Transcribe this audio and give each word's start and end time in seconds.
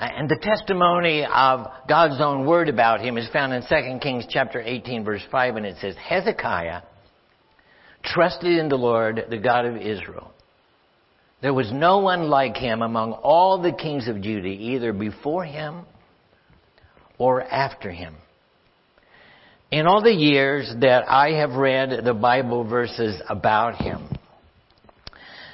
And 0.00 0.30
the 0.30 0.38
testimony 0.40 1.26
of 1.26 1.66
God's 1.86 2.22
own 2.22 2.46
word 2.46 2.70
about 2.70 3.02
him 3.02 3.18
is 3.18 3.28
found 3.28 3.52
in 3.52 3.62
2 3.62 3.98
Kings 4.00 4.24
chapter 4.30 4.58
18 4.58 5.04
verse 5.04 5.22
5 5.30 5.56
and 5.56 5.66
it 5.66 5.76
says, 5.78 5.94
Hezekiah 5.96 6.80
trusted 8.02 8.58
in 8.58 8.70
the 8.70 8.76
Lord, 8.76 9.26
the 9.28 9.36
God 9.36 9.66
of 9.66 9.76
Israel. 9.76 10.32
There 11.42 11.52
was 11.52 11.70
no 11.70 11.98
one 11.98 12.30
like 12.30 12.56
him 12.56 12.80
among 12.80 13.12
all 13.12 13.60
the 13.60 13.72
kings 13.72 14.08
of 14.08 14.22
Judah, 14.22 14.48
either 14.48 14.94
before 14.94 15.44
him 15.44 15.84
or 17.18 17.42
after 17.42 17.90
him. 17.90 18.14
In 19.70 19.86
all 19.86 20.02
the 20.02 20.10
years 20.10 20.72
that 20.80 21.08
I 21.08 21.32
have 21.40 21.52
read 21.52 22.04
the 22.04 22.14
Bible 22.14 22.64
verses 22.64 23.20
about 23.28 23.76
him, 23.76 24.08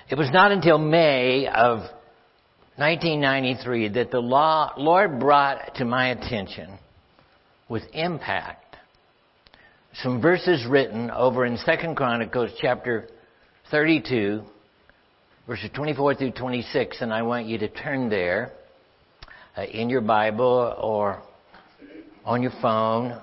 it 0.08 0.16
was 0.16 0.30
not 0.32 0.52
until 0.52 0.78
May 0.78 1.48
of 1.48 1.80
1993 2.76 3.88
that 3.88 4.10
the 4.10 4.20
law, 4.20 4.72
Lord 4.76 5.18
brought 5.18 5.76
to 5.76 5.84
my 5.84 6.08
attention 6.08 6.78
with 7.68 7.82
impact 7.94 8.66
some 10.02 10.20
verses 10.20 10.66
written 10.68 11.10
over 11.10 11.46
in 11.46 11.56
Second 11.56 11.96
Chronicles 11.96 12.50
chapter 12.60 13.08
32, 13.70 14.42
verses 15.46 15.70
24 15.74 16.16
through 16.16 16.32
26, 16.32 17.00
and 17.00 17.14
I 17.14 17.22
want 17.22 17.46
you 17.46 17.56
to 17.56 17.68
turn 17.68 18.10
there 18.10 18.52
uh, 19.56 19.62
in 19.62 19.88
your 19.88 20.02
Bible 20.02 20.76
or 20.78 21.22
on 22.26 22.42
your 22.42 22.52
phone, 22.60 23.18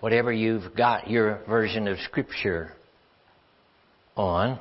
whatever 0.00 0.32
you've 0.32 0.74
got 0.76 1.08
your 1.08 1.38
version 1.48 1.86
of 1.86 1.98
Scripture 2.00 2.72
on. 4.16 4.58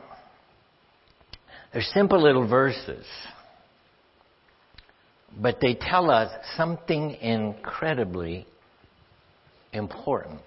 They're 1.76 1.84
simple 1.94 2.22
little 2.24 2.48
verses, 2.48 3.06
but 5.38 5.58
they 5.60 5.74
tell 5.74 6.10
us 6.10 6.32
something 6.56 7.12
incredibly 7.16 8.45
important. 9.73 10.40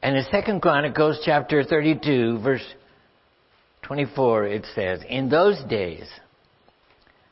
And 0.00 0.16
in 0.16 0.24
Second 0.30 0.62
Chronicles 0.62 1.20
chapter 1.24 1.64
32 1.64 2.38
verse 2.38 2.62
24 3.82 4.46
it 4.46 4.66
says, 4.72 5.00
In 5.08 5.28
those 5.28 5.60
days 5.68 6.08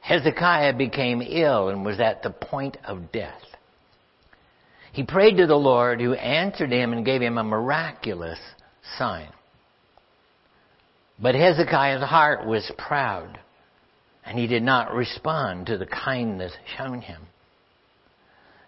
Hezekiah 0.00 0.76
became 0.76 1.22
ill 1.22 1.68
and 1.68 1.84
was 1.84 2.00
at 2.00 2.24
the 2.24 2.30
point 2.30 2.78
of 2.84 3.12
death. 3.12 3.42
He 4.92 5.04
prayed 5.04 5.36
to 5.36 5.46
the 5.46 5.54
Lord 5.54 6.00
who 6.00 6.14
answered 6.14 6.72
him 6.72 6.92
and 6.92 7.04
gave 7.04 7.22
him 7.22 7.38
a 7.38 7.44
miraculous 7.44 8.40
sign. 8.98 9.28
But 11.18 11.34
Hezekiah's 11.34 12.02
heart 12.02 12.46
was 12.46 12.70
proud 12.76 13.38
and 14.24 14.38
he 14.38 14.46
did 14.46 14.62
not 14.62 14.94
respond 14.94 15.66
to 15.66 15.78
the 15.78 15.86
kindness 15.86 16.52
shown 16.76 17.00
him. 17.00 17.22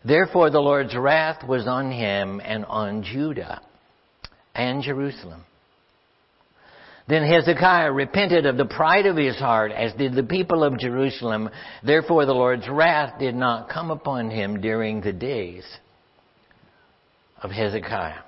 Therefore 0.05 0.50
the 0.50 0.61
Lord's 0.61 0.94
wrath 0.94 1.47
was 1.47 1.67
on 1.67 1.91
him 1.91 2.41
and 2.44 2.64
on 2.67 3.03
Judah 3.03 3.61
and 4.55 4.83
Jerusalem. 4.83 5.44
Then 7.09 7.22
Hezekiah 7.22 7.92
repented 7.92 8.47
of 8.47 8.56
the 8.56 8.64
pride 8.64 9.06
of 9.06 9.17
his 9.17 9.37
heart, 9.37 9.70
as 9.70 9.92
did 9.94 10.14
the 10.14 10.25
people 10.25 10.64
of 10.64 10.78
Jerusalem. 10.78 11.50
Therefore 11.84 12.27
the 12.27 12.34
Lord's 12.34 12.69
wrath 12.69 13.19
did 13.19 13.34
not 13.34 13.69
come 13.69 13.91
upon 13.91 14.28
him 14.28 14.61
during 14.61 15.00
the 15.00 15.12
days 15.12 15.64
of 17.41 17.50
Hezekiah. 17.50 18.25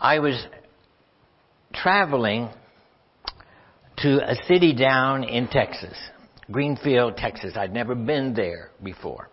I 0.00 0.20
was 0.20 0.46
traveling 1.74 2.50
to 3.98 4.30
a 4.30 4.36
city 4.46 4.72
down 4.72 5.24
in 5.24 5.48
Texas, 5.48 5.96
Greenfield, 6.50 7.16
Texas. 7.16 7.54
I'd 7.56 7.72
never 7.72 7.96
been 7.96 8.32
there 8.32 8.70
before. 8.80 9.28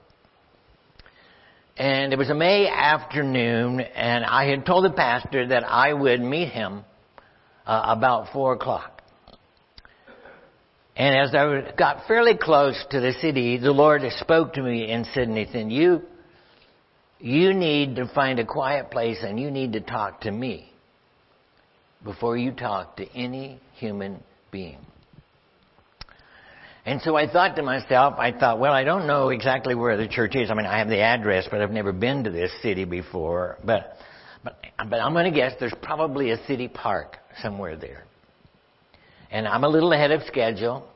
And 1.77 2.13
it 2.13 2.17
was 2.17 2.31
a 2.31 2.33
May 2.33 2.67
afternoon, 2.67 3.79
and 3.79 4.25
I 4.25 4.45
had 4.45 4.65
told 4.65 4.85
the 4.85 4.95
pastor 4.95 5.47
that 5.49 5.63
I 5.63 5.93
would 5.93 6.21
meet 6.21 6.49
him 6.49 6.83
uh, 7.67 7.83
about 7.85 8.33
four 8.33 8.53
o'clock. 8.53 9.03
And 10.95 11.15
as 11.15 11.35
I 11.35 11.73
got 11.77 12.07
fairly 12.07 12.37
close 12.37 12.83
to 12.89 12.99
the 12.99 13.11
city, 13.21 13.57
the 13.57 13.71
Lord 13.71 14.01
spoke 14.19 14.53
to 14.53 14.63
me 14.63 14.89
and 14.89 15.05
said, 15.13 15.27
Nathan, 15.27 15.69
you, 15.69 16.01
you 17.25 17.55
need 17.55 17.95
to 17.95 18.07
find 18.13 18.37
a 18.37 18.45
quiet 18.45 18.91
place 18.91 19.17
and 19.23 19.39
you 19.39 19.49
need 19.49 19.73
to 19.73 19.81
talk 19.81 20.21
to 20.21 20.31
me 20.31 20.71
before 22.03 22.37
you 22.37 22.51
talk 22.51 22.97
to 22.97 23.11
any 23.15 23.59
human 23.73 24.23
being. 24.51 24.77
And 26.85 27.01
so 27.01 27.15
I 27.15 27.27
thought 27.27 27.55
to 27.55 27.63
myself, 27.63 28.13
I 28.19 28.31
thought, 28.31 28.59
well, 28.59 28.73
I 28.73 28.83
don't 28.83 29.07
know 29.07 29.29
exactly 29.29 29.73
where 29.73 29.97
the 29.97 30.07
church 30.07 30.35
is. 30.35 30.51
I 30.51 30.53
mean, 30.53 30.67
I 30.67 30.77
have 30.77 30.87
the 30.87 30.99
address, 30.99 31.47
but 31.49 31.61
I've 31.61 31.71
never 31.71 31.91
been 31.91 32.23
to 32.25 32.29
this 32.29 32.51
city 32.61 32.85
before. 32.85 33.57
But, 33.65 33.97
but, 34.43 34.59
but 34.87 34.99
I'm 34.99 35.13
going 35.13 35.25
to 35.25 35.35
guess 35.35 35.53
there's 35.59 35.73
probably 35.81 36.29
a 36.29 36.45
city 36.45 36.67
park 36.67 37.17
somewhere 37.41 37.75
there. 37.75 38.03
And 39.31 39.47
I'm 39.47 39.63
a 39.63 39.67
little 39.67 39.93
ahead 39.93 40.11
of 40.11 40.21
schedule. 40.27 40.87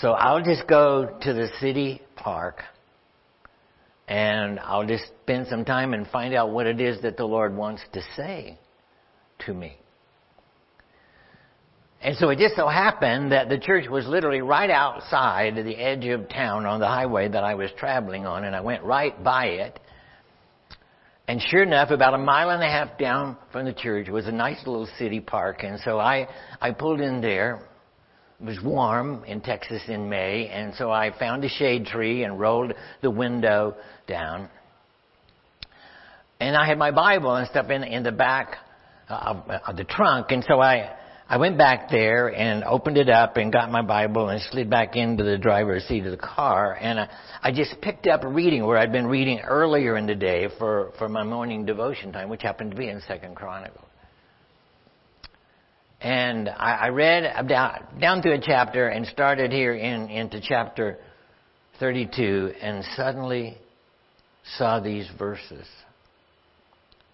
So 0.00 0.12
I'll 0.12 0.42
just 0.42 0.66
go 0.66 1.18
to 1.20 1.32
the 1.34 1.48
city 1.60 2.00
park 2.16 2.62
and 4.08 4.60
I'll 4.60 4.86
just 4.86 5.04
spend 5.22 5.48
some 5.48 5.64
time 5.64 5.94
and 5.94 6.06
find 6.08 6.34
out 6.34 6.50
what 6.50 6.66
it 6.66 6.80
is 6.80 7.02
that 7.02 7.16
the 7.16 7.24
Lord 7.24 7.56
wants 7.56 7.82
to 7.92 8.02
say 8.16 8.58
to 9.40 9.54
me. 9.54 9.76
And 12.00 12.16
so 12.16 12.28
it 12.28 12.38
just 12.38 12.54
so 12.54 12.68
happened 12.68 13.32
that 13.32 13.48
the 13.48 13.58
church 13.58 13.88
was 13.88 14.06
literally 14.06 14.40
right 14.40 14.70
outside 14.70 15.56
the 15.56 15.76
edge 15.76 16.06
of 16.06 16.28
town 16.28 16.66
on 16.66 16.78
the 16.78 16.86
highway 16.86 17.28
that 17.28 17.42
I 17.42 17.54
was 17.54 17.70
traveling 17.76 18.26
on, 18.26 18.44
and 18.44 18.54
I 18.54 18.60
went 18.60 18.84
right 18.84 19.22
by 19.24 19.46
it. 19.46 19.80
And 21.26 21.42
sure 21.42 21.64
enough, 21.64 21.90
about 21.90 22.14
a 22.14 22.18
mile 22.18 22.50
and 22.50 22.62
a 22.62 22.68
half 22.68 22.96
down 22.98 23.36
from 23.50 23.64
the 23.64 23.72
church 23.72 24.08
was 24.08 24.28
a 24.28 24.32
nice 24.32 24.64
little 24.64 24.86
city 24.98 25.18
park, 25.18 25.64
and 25.64 25.80
so 25.80 25.98
I, 25.98 26.28
I 26.60 26.70
pulled 26.70 27.00
in 27.00 27.20
there. 27.20 27.66
It 28.38 28.44
was 28.44 28.60
warm 28.62 29.24
in 29.24 29.40
Texas 29.40 29.82
in 29.88 30.10
May, 30.10 30.48
and 30.48 30.74
so 30.74 30.90
I 30.90 31.10
found 31.18 31.42
a 31.44 31.48
shade 31.48 31.86
tree 31.86 32.22
and 32.22 32.38
rolled 32.38 32.74
the 33.00 33.10
window 33.10 33.76
down. 34.06 34.50
And 36.38 36.54
I 36.54 36.66
had 36.66 36.76
my 36.76 36.90
Bible 36.90 37.34
and 37.34 37.48
stuff 37.48 37.70
in, 37.70 37.82
in 37.82 38.02
the 38.02 38.12
back 38.12 38.56
of, 39.08 39.48
of 39.66 39.76
the 39.76 39.84
trunk, 39.84 40.32
and 40.32 40.44
so 40.46 40.60
I, 40.60 40.94
I 41.28 41.38
went 41.38 41.56
back 41.56 41.90
there 41.90 42.28
and 42.28 42.62
opened 42.62 42.98
it 42.98 43.08
up 43.08 43.38
and 43.38 43.50
got 43.50 43.70
my 43.70 43.80
Bible 43.80 44.28
and 44.28 44.42
slid 44.50 44.68
back 44.68 44.96
into 44.96 45.24
the 45.24 45.38
driver's 45.38 45.84
seat 45.84 46.04
of 46.04 46.10
the 46.10 46.18
car. 46.18 46.76
And 46.78 47.00
I, 47.00 47.08
I 47.42 47.52
just 47.52 47.80
picked 47.80 48.06
up 48.06 48.20
reading 48.22 48.66
where 48.66 48.76
I'd 48.76 48.92
been 48.92 49.06
reading 49.06 49.40
earlier 49.40 49.96
in 49.96 50.06
the 50.06 50.14
day 50.14 50.48
for, 50.58 50.92
for 50.98 51.08
my 51.08 51.24
morning 51.24 51.64
devotion 51.64 52.12
time, 52.12 52.28
which 52.28 52.42
happened 52.42 52.72
to 52.72 52.76
be 52.76 52.88
in 52.88 53.00
Second 53.08 53.34
Chronicles. 53.34 53.85
And 56.00 56.48
I, 56.48 56.72
I 56.72 56.88
read 56.88 57.48
down, 57.48 57.86
down 58.00 58.22
through 58.22 58.34
a 58.34 58.40
chapter 58.40 58.88
and 58.88 59.06
started 59.06 59.52
here 59.52 59.74
in, 59.74 60.08
into 60.10 60.40
chapter 60.40 60.98
32 61.80 62.52
and 62.60 62.84
suddenly 62.96 63.56
saw 64.56 64.80
these 64.80 65.08
verses. 65.18 65.66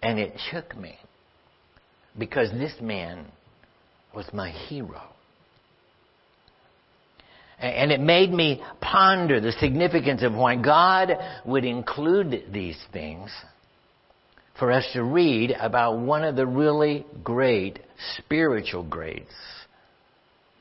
And 0.01 0.19
it 0.19 0.33
shook 0.51 0.75
me 0.77 0.97
because 2.17 2.51
this 2.51 2.73
man 2.81 3.25
was 4.13 4.25
my 4.33 4.49
hero. 4.49 5.01
And 7.57 7.91
it 7.93 8.01
made 8.01 8.31
me 8.31 8.61
ponder 8.81 9.39
the 9.39 9.53
significance 9.53 10.21
of 10.21 10.33
why 10.33 10.57
God 10.57 11.13
would 11.45 11.63
include 11.63 12.47
these 12.51 12.77
things 12.91 13.31
for 14.59 14.71
us 14.71 14.85
to 14.93 15.03
read 15.03 15.51
about 15.51 15.99
one 15.99 16.23
of 16.23 16.35
the 16.35 16.45
really 16.45 17.05
great 17.23 17.79
spiritual 18.17 18.83
greats 18.83 19.33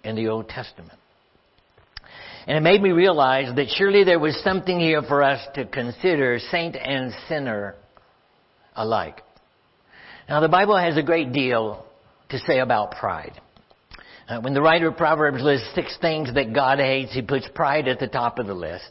in 0.02 0.16
the 0.16 0.28
Old 0.28 0.48
Testament. 0.48 0.98
And 2.46 2.56
it 2.56 2.60
made 2.60 2.82
me 2.82 2.90
realize 2.90 3.54
that 3.54 3.68
surely 3.76 4.04
there 4.04 4.18
was 4.18 4.36
something 4.42 4.80
here 4.80 5.02
for 5.02 5.22
us 5.22 5.40
to 5.54 5.64
consider 5.64 6.38
saint 6.50 6.76
and 6.76 7.12
sinner 7.28 7.76
alike. 8.74 9.20
Now 10.28 10.40
the 10.40 10.48
Bible 10.48 10.76
has 10.76 10.96
a 10.96 11.02
great 11.02 11.32
deal 11.32 11.84
to 12.30 12.38
say 12.38 12.58
about 12.58 12.92
pride. 12.92 13.40
Uh, 14.28 14.40
when 14.40 14.54
the 14.54 14.62
writer 14.62 14.88
of 14.88 14.96
Proverbs 14.96 15.42
lists 15.42 15.68
six 15.74 15.96
things 16.00 16.32
that 16.34 16.54
God 16.54 16.78
hates, 16.78 17.12
he 17.12 17.22
puts 17.22 17.46
pride 17.54 17.86
at 17.86 18.00
the 18.00 18.08
top 18.08 18.38
of 18.38 18.46
the 18.46 18.54
list. 18.54 18.90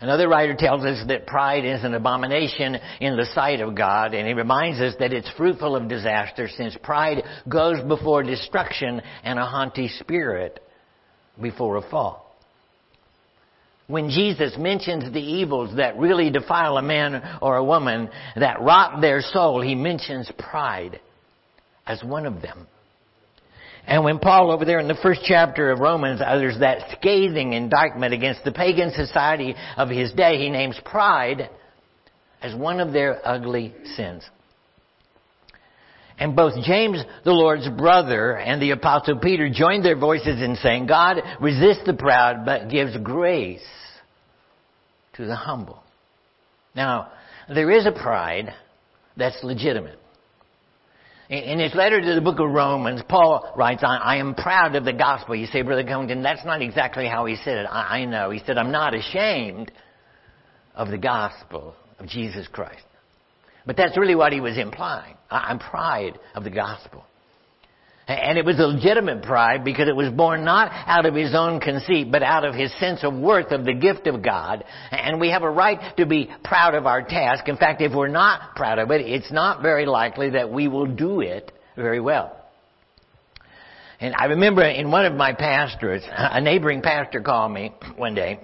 Another 0.00 0.28
writer 0.28 0.54
tells 0.58 0.82
us 0.82 1.06
that 1.08 1.26
pride 1.26 1.66
is 1.66 1.84
an 1.84 1.92
abomination 1.92 2.78
in 3.00 3.16
the 3.16 3.26
sight 3.34 3.60
of 3.60 3.74
God, 3.74 4.14
and 4.14 4.26
he 4.26 4.32
reminds 4.32 4.80
us 4.80 4.94
that 4.98 5.12
it's 5.12 5.30
fruitful 5.36 5.76
of 5.76 5.88
disaster 5.88 6.48
since 6.48 6.74
pride 6.82 7.22
goes 7.46 7.86
before 7.86 8.22
destruction 8.22 9.02
and 9.22 9.38
a 9.38 9.44
haughty 9.44 9.88
spirit 9.88 10.58
before 11.40 11.76
a 11.76 11.82
fall. 11.90 12.34
When 13.88 14.08
Jesus 14.08 14.54
mentions 14.56 15.12
the 15.12 15.20
evils 15.20 15.76
that 15.76 15.98
really 15.98 16.30
defile 16.30 16.78
a 16.78 16.82
man 16.82 17.38
or 17.42 17.56
a 17.56 17.64
woman, 17.64 18.08
that 18.36 18.62
rot 18.62 19.02
their 19.02 19.20
soul, 19.20 19.60
he 19.60 19.74
mentions 19.74 20.30
pride 20.38 20.98
as 21.86 22.02
one 22.02 22.24
of 22.24 22.40
them. 22.40 22.68
And 23.86 24.04
when 24.04 24.18
Paul 24.18 24.50
over 24.50 24.64
there 24.64 24.78
in 24.78 24.88
the 24.88 24.98
first 25.02 25.20
chapter 25.24 25.70
of 25.70 25.80
Romans 25.80 26.20
utters 26.24 26.58
that 26.60 26.90
scathing 26.98 27.54
indictment 27.54 28.14
against 28.14 28.44
the 28.44 28.52
pagan 28.52 28.92
society 28.92 29.54
of 29.76 29.88
his 29.88 30.12
day, 30.12 30.38
he 30.38 30.50
names 30.50 30.78
pride 30.84 31.50
as 32.42 32.54
one 32.54 32.80
of 32.80 32.92
their 32.92 33.20
ugly 33.26 33.74
sins. 33.96 34.28
And 36.18 36.36
both 36.36 36.52
James, 36.64 37.02
the 37.24 37.32
Lord's 37.32 37.68
brother, 37.68 38.36
and 38.36 38.60
the 38.60 38.72
apostle 38.72 39.18
Peter 39.18 39.48
joined 39.48 39.84
their 39.84 39.96
voices 39.96 40.42
in 40.42 40.56
saying, 40.56 40.86
God 40.86 41.16
resists 41.40 41.84
the 41.86 41.94
proud, 41.94 42.44
but 42.44 42.68
gives 42.68 42.94
grace 42.98 43.64
to 45.14 45.24
the 45.24 45.34
humble. 45.34 45.82
Now, 46.74 47.10
there 47.48 47.70
is 47.70 47.86
a 47.86 47.92
pride 47.92 48.52
that's 49.16 49.42
legitimate. 49.42 49.99
In 51.30 51.60
his 51.60 51.72
letter 51.76 52.00
to 52.00 52.14
the 52.16 52.20
book 52.20 52.40
of 52.40 52.50
Romans, 52.50 53.02
Paul 53.08 53.52
writes, 53.56 53.84
I, 53.84 54.16
am 54.16 54.34
proud 54.34 54.74
of 54.74 54.84
the 54.84 54.92
gospel. 54.92 55.36
You 55.36 55.46
say, 55.46 55.62
Brother 55.62 55.84
Covington, 55.84 56.22
that's 56.22 56.44
not 56.44 56.60
exactly 56.60 57.06
how 57.06 57.24
he 57.26 57.36
said 57.36 57.58
it. 57.58 57.66
I, 57.66 58.00
I 58.00 58.04
know. 58.04 58.30
He 58.30 58.40
said, 58.40 58.58
I'm 58.58 58.72
not 58.72 58.96
ashamed 58.96 59.70
of 60.74 60.88
the 60.88 60.98
gospel 60.98 61.76
of 62.00 62.08
Jesus 62.08 62.48
Christ. 62.48 62.82
But 63.64 63.76
that's 63.76 63.96
really 63.96 64.16
what 64.16 64.32
he 64.32 64.40
was 64.40 64.58
implying. 64.58 65.14
I, 65.30 65.50
I'm 65.50 65.60
pride 65.60 66.18
of 66.34 66.42
the 66.42 66.50
gospel. 66.50 67.04
And 68.10 68.36
it 68.36 68.44
was 68.44 68.58
a 68.58 68.66
legitimate 68.66 69.22
pride 69.22 69.64
because 69.64 69.86
it 69.86 69.94
was 69.94 70.12
born 70.12 70.44
not 70.44 70.72
out 70.72 71.06
of 71.06 71.14
his 71.14 71.32
own 71.32 71.60
conceit, 71.60 72.10
but 72.10 72.24
out 72.24 72.44
of 72.44 72.56
his 72.56 72.76
sense 72.80 73.04
of 73.04 73.14
worth 73.14 73.52
of 73.52 73.64
the 73.64 73.72
gift 73.72 74.08
of 74.08 74.20
God. 74.20 74.64
And 74.90 75.20
we 75.20 75.30
have 75.30 75.44
a 75.44 75.50
right 75.50 75.78
to 75.96 76.06
be 76.06 76.28
proud 76.42 76.74
of 76.74 76.86
our 76.86 77.02
task. 77.02 77.48
In 77.48 77.56
fact, 77.56 77.80
if 77.80 77.92
we're 77.92 78.08
not 78.08 78.56
proud 78.56 78.80
of 78.80 78.90
it, 78.90 79.02
it's 79.02 79.30
not 79.30 79.62
very 79.62 79.86
likely 79.86 80.30
that 80.30 80.52
we 80.52 80.66
will 80.66 80.86
do 80.86 81.20
it 81.20 81.52
very 81.76 82.00
well. 82.00 82.36
And 84.00 84.12
I 84.18 84.24
remember 84.24 84.64
in 84.64 84.90
one 84.90 85.06
of 85.06 85.12
my 85.12 85.32
pastors, 85.32 86.02
a 86.10 86.40
neighboring 86.40 86.82
pastor 86.82 87.20
called 87.20 87.52
me 87.52 87.72
one 87.96 88.16
day. 88.16 88.40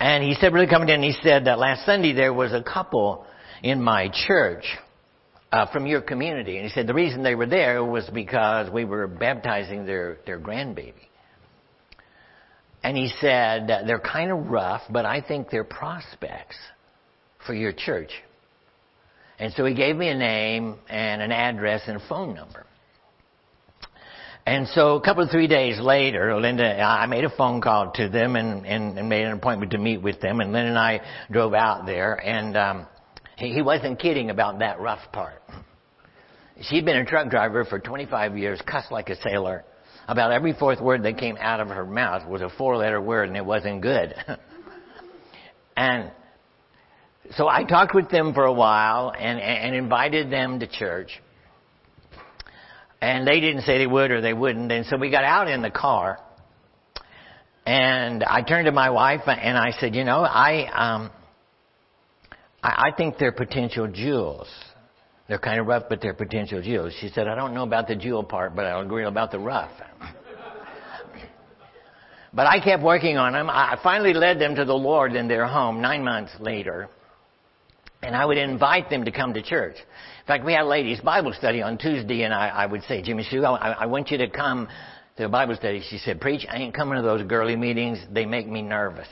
And 0.00 0.24
he 0.24 0.34
said, 0.40 0.54
really 0.54 0.66
coming 0.66 0.88
in, 0.88 1.02
he 1.02 1.14
said 1.22 1.44
that 1.44 1.58
last 1.58 1.84
Sunday 1.84 2.14
there 2.14 2.32
was 2.32 2.54
a 2.54 2.62
couple 2.62 3.26
in 3.62 3.82
my 3.82 4.10
church 4.26 4.64
uh, 5.52 5.66
from 5.72 5.86
your 5.86 6.00
community. 6.00 6.56
And 6.56 6.66
he 6.66 6.72
said 6.72 6.86
the 6.86 6.94
reason 6.94 7.22
they 7.22 7.34
were 7.34 7.46
there 7.46 7.84
was 7.84 8.08
because 8.12 8.70
we 8.70 8.84
were 8.84 9.06
baptizing 9.06 9.86
their, 9.86 10.18
their 10.26 10.38
grandbaby. 10.38 10.94
And 12.82 12.96
he 12.96 13.08
said, 13.20 13.66
they're 13.86 13.98
kind 13.98 14.30
of 14.30 14.46
rough, 14.46 14.82
but 14.90 15.04
I 15.04 15.20
think 15.20 15.50
they're 15.50 15.64
prospects 15.64 16.56
for 17.46 17.54
your 17.54 17.72
church. 17.72 18.10
And 19.38 19.52
so 19.54 19.64
he 19.64 19.74
gave 19.74 19.96
me 19.96 20.08
a 20.08 20.14
name 20.14 20.76
and 20.88 21.20
an 21.20 21.32
address 21.32 21.82
and 21.86 21.96
a 22.00 22.08
phone 22.08 22.34
number. 22.34 22.64
And 24.46 24.68
so 24.68 24.94
a 24.94 25.00
couple 25.00 25.24
of 25.24 25.30
three 25.30 25.48
days 25.48 25.80
later, 25.80 26.40
Linda, 26.40 26.80
I 26.80 27.06
made 27.06 27.24
a 27.24 27.36
phone 27.36 27.60
call 27.60 27.90
to 27.96 28.08
them 28.08 28.36
and, 28.36 28.64
and, 28.64 28.96
and 28.96 29.08
made 29.08 29.24
an 29.24 29.32
appointment 29.32 29.72
to 29.72 29.78
meet 29.78 30.00
with 30.00 30.20
them. 30.20 30.40
And 30.40 30.52
Linda 30.52 30.68
and 30.68 30.78
I 30.78 31.00
drove 31.30 31.52
out 31.52 31.84
there 31.84 32.14
and, 32.14 32.56
um, 32.56 32.86
he, 33.36 33.52
he 33.52 33.62
wasn't 33.62 33.98
kidding 33.98 34.30
about 34.30 34.58
that 34.60 34.80
rough 34.80 35.12
part. 35.12 35.42
She'd 36.62 36.86
been 36.86 36.96
a 36.96 37.04
truck 37.04 37.28
driver 37.28 37.64
for 37.64 37.78
25 37.78 38.36
years, 38.36 38.60
cussed 38.66 38.90
like 38.90 39.10
a 39.10 39.16
sailor. 39.16 39.64
About 40.08 40.32
every 40.32 40.54
fourth 40.54 40.80
word 40.80 41.02
that 41.02 41.18
came 41.18 41.36
out 41.38 41.60
of 41.60 41.68
her 41.68 41.84
mouth 41.84 42.28
was 42.28 42.40
a 42.40 42.48
four 42.48 42.76
letter 42.76 43.00
word 43.00 43.28
and 43.28 43.36
it 43.36 43.44
wasn't 43.44 43.82
good. 43.82 44.14
and 45.76 46.10
so 47.32 47.48
I 47.48 47.64
talked 47.64 47.94
with 47.94 48.08
them 48.10 48.32
for 48.32 48.44
a 48.44 48.52
while 48.52 49.12
and, 49.16 49.38
and 49.38 49.74
invited 49.74 50.30
them 50.30 50.60
to 50.60 50.66
church. 50.66 51.10
And 53.02 53.26
they 53.26 53.40
didn't 53.40 53.62
say 53.62 53.78
they 53.78 53.86
would 53.86 54.10
or 54.10 54.22
they 54.22 54.32
wouldn't. 54.32 54.72
And 54.72 54.86
so 54.86 54.96
we 54.96 55.10
got 55.10 55.24
out 55.24 55.48
in 55.48 55.60
the 55.60 55.70
car. 55.70 56.18
And 57.66 58.24
I 58.24 58.42
turned 58.42 58.66
to 58.66 58.72
my 58.72 58.90
wife 58.90 59.22
and 59.26 59.58
I 59.58 59.72
said, 59.72 59.94
you 59.94 60.04
know, 60.04 60.20
I, 60.20 60.94
um, 60.94 61.10
I, 62.66 62.88
I 62.88 62.90
think 62.96 63.16
they're 63.18 63.32
potential 63.32 63.86
jewels. 63.86 64.48
They're 65.28 65.38
kind 65.38 65.60
of 65.60 65.66
rough, 65.66 65.84
but 65.88 66.00
they're 66.00 66.14
potential 66.14 66.60
jewels. 66.60 66.92
She 67.00 67.08
said, 67.08 67.28
I 67.28 67.34
don't 67.34 67.54
know 67.54 67.62
about 67.62 67.88
the 67.88 67.96
jewel 67.96 68.24
part, 68.24 68.54
but 68.56 68.66
I'll 68.66 68.82
agree 68.82 69.04
about 69.04 69.30
the 69.30 69.38
rough. 69.38 69.70
but 72.34 72.46
I 72.46 72.60
kept 72.60 72.82
working 72.82 73.16
on 73.18 73.32
them. 73.32 73.48
I 73.50 73.78
finally 73.82 74.14
led 74.14 74.40
them 74.40 74.56
to 74.56 74.64
the 74.64 74.74
Lord 74.74 75.14
in 75.14 75.28
their 75.28 75.46
home 75.46 75.80
nine 75.80 76.04
months 76.04 76.32
later. 76.40 76.88
And 78.02 78.14
I 78.14 78.24
would 78.24 78.38
invite 78.38 78.90
them 78.90 79.04
to 79.04 79.10
come 79.10 79.34
to 79.34 79.42
church. 79.42 79.76
In 79.76 80.26
fact, 80.26 80.44
we 80.44 80.52
had 80.52 80.62
a 80.62 80.66
ladies' 80.66 81.00
Bible 81.00 81.32
study 81.32 81.62
on 81.62 81.78
Tuesday, 81.78 82.22
and 82.22 82.32
I, 82.32 82.48
I 82.48 82.66
would 82.66 82.82
say, 82.84 83.02
Jimmy 83.02 83.24
Sue, 83.28 83.44
I, 83.44 83.72
I 83.72 83.86
want 83.86 84.10
you 84.10 84.18
to 84.18 84.28
come 84.28 84.68
to 85.16 85.24
a 85.24 85.28
Bible 85.28 85.56
study. 85.56 85.82
She 85.88 85.98
said, 85.98 86.20
Preach, 86.20 86.46
I 86.48 86.58
ain't 86.58 86.74
coming 86.74 86.96
to 86.96 87.02
those 87.02 87.22
girly 87.26 87.56
meetings. 87.56 87.98
They 88.12 88.26
make 88.26 88.46
me 88.46 88.62
nervous. 88.62 89.08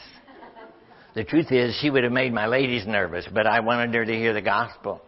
The 1.14 1.24
truth 1.24 1.52
is, 1.52 1.76
she 1.80 1.90
would 1.90 2.02
have 2.02 2.12
made 2.12 2.32
my 2.32 2.46
ladies 2.46 2.86
nervous, 2.86 3.26
but 3.32 3.46
I 3.46 3.60
wanted 3.60 3.94
her 3.94 4.04
to 4.04 4.12
hear 4.12 4.34
the 4.34 4.42
gospel. 4.42 5.00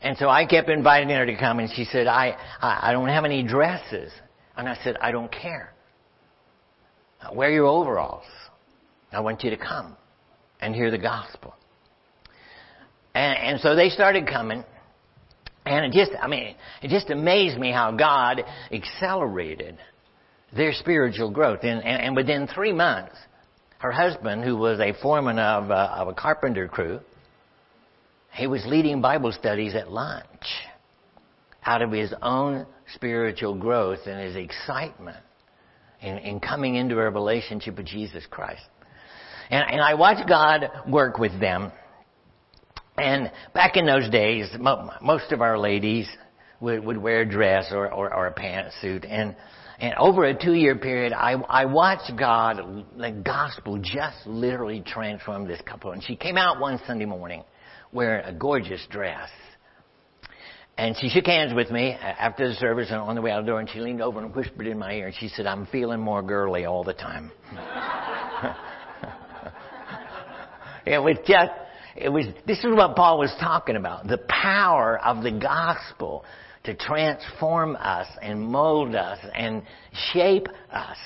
And 0.00 0.16
so 0.16 0.28
I 0.28 0.46
kept 0.46 0.68
inviting 0.68 1.10
her 1.10 1.26
to 1.26 1.36
come, 1.36 1.58
and 1.58 1.70
she 1.70 1.84
said, 1.84 2.06
I, 2.06 2.36
I, 2.60 2.88
I 2.88 2.92
don't 2.92 3.08
have 3.08 3.24
any 3.24 3.42
dresses. 3.42 4.12
And 4.56 4.68
I 4.68 4.78
said, 4.82 4.96
I 5.00 5.12
don't 5.12 5.30
care. 5.30 5.72
Wear 7.32 7.50
your 7.50 7.66
overalls. 7.66 8.24
I 9.12 9.20
want 9.20 9.44
you 9.44 9.50
to 9.50 9.56
come 9.56 9.96
and 10.60 10.74
hear 10.74 10.90
the 10.90 10.98
gospel. 10.98 11.54
And, 13.14 13.38
and 13.38 13.60
so 13.60 13.74
they 13.74 13.90
started 13.90 14.26
coming. 14.26 14.64
And 15.66 15.86
it 15.86 15.92
just, 15.92 16.12
I 16.20 16.26
mean, 16.28 16.54
it 16.82 16.88
just 16.88 17.10
amazed 17.10 17.58
me 17.58 17.72
how 17.72 17.92
God 17.92 18.42
accelerated 18.70 19.78
their 20.54 20.72
spiritual 20.72 21.30
growth. 21.30 21.60
And, 21.62 21.82
and, 21.82 22.02
and 22.02 22.16
within 22.16 22.46
three 22.46 22.72
months, 22.72 23.16
her 23.84 23.92
husband, 23.92 24.42
who 24.42 24.56
was 24.56 24.80
a 24.80 24.94
foreman 25.02 25.38
of, 25.38 25.70
uh, 25.70 25.96
of 25.98 26.08
a 26.08 26.14
carpenter 26.14 26.66
crew, 26.66 27.00
he 28.32 28.46
was 28.46 28.64
leading 28.64 29.02
Bible 29.02 29.30
studies 29.30 29.74
at 29.74 29.92
lunch 29.92 30.24
out 31.66 31.82
of 31.82 31.92
his 31.92 32.14
own 32.22 32.64
spiritual 32.94 33.54
growth 33.54 33.98
and 34.06 34.18
his 34.18 34.36
excitement 34.36 35.18
in, 36.00 36.16
in 36.16 36.40
coming 36.40 36.76
into 36.76 36.98
a 36.98 37.10
relationship 37.10 37.76
with 37.76 37.84
Jesus 37.84 38.24
Christ. 38.30 38.62
And, 39.50 39.62
and 39.70 39.82
I 39.82 39.92
watched 39.92 40.26
God 40.26 40.70
work 40.88 41.18
with 41.18 41.38
them. 41.38 41.70
And 42.96 43.30
back 43.52 43.76
in 43.76 43.84
those 43.84 44.08
days, 44.08 44.48
most 45.02 45.30
of 45.30 45.42
our 45.42 45.58
ladies 45.58 46.08
would, 46.64 46.84
would 46.84 46.98
wear 46.98 47.20
a 47.20 47.26
dress 47.26 47.66
or, 47.70 47.92
or, 47.92 48.12
or 48.12 48.26
a 48.26 48.34
pantsuit. 48.34 49.06
And 49.08 49.36
and 49.78 49.94
over 49.98 50.24
a 50.24 50.34
two 50.34 50.54
year 50.54 50.76
period, 50.76 51.12
I, 51.12 51.32
I 51.32 51.64
watched 51.66 52.12
God, 52.16 52.86
the 52.96 53.10
gospel 53.10 53.78
just 53.78 54.24
literally 54.24 54.80
transform 54.86 55.46
this 55.48 55.60
couple. 55.62 55.90
And 55.92 56.02
she 56.02 56.16
came 56.16 56.36
out 56.36 56.60
one 56.60 56.80
Sunday 56.86 57.06
morning 57.06 57.42
wearing 57.92 58.24
a 58.24 58.32
gorgeous 58.32 58.86
dress. 58.88 59.28
And 60.76 60.96
she 60.96 61.08
shook 61.08 61.26
hands 61.26 61.54
with 61.54 61.70
me 61.70 61.92
after 61.92 62.48
the 62.48 62.54
service 62.54 62.88
and 62.90 62.98
on 62.98 63.14
the 63.14 63.20
way 63.20 63.30
out 63.30 63.42
the 63.44 63.46
door, 63.46 63.60
and 63.60 63.70
she 63.70 63.78
leaned 63.78 64.02
over 64.02 64.18
and 64.20 64.34
whispered 64.34 64.66
in 64.66 64.76
my 64.76 64.92
ear, 64.92 65.06
and 65.06 65.14
she 65.14 65.28
said, 65.28 65.46
I'm 65.46 65.66
feeling 65.66 66.00
more 66.00 66.20
girly 66.20 66.64
all 66.64 66.82
the 66.82 66.94
time. 66.94 67.30
it 70.84 70.98
was 70.98 71.16
just, 71.28 71.52
it 71.94 72.08
was, 72.08 72.26
this 72.44 72.58
is 72.58 72.74
what 72.74 72.96
Paul 72.96 73.20
was 73.20 73.32
talking 73.38 73.76
about. 73.76 74.08
The 74.08 74.18
power 74.18 74.98
of 74.98 75.22
the 75.22 75.30
gospel 75.30 76.24
to 76.64 76.74
transform 76.74 77.76
us 77.76 78.08
and 78.20 78.40
mold 78.40 78.94
us 78.94 79.18
and 79.34 79.62
shape 80.12 80.48
us. 80.72 80.96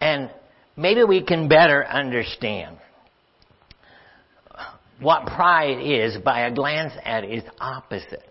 And 0.00 0.30
maybe 0.76 1.04
we 1.04 1.22
can 1.22 1.48
better 1.48 1.86
understand 1.86 2.78
what 5.00 5.26
pride 5.26 5.78
is 5.80 6.16
by 6.24 6.46
a 6.46 6.54
glance 6.54 6.92
at 7.04 7.24
its 7.24 7.46
opposite. 7.60 8.22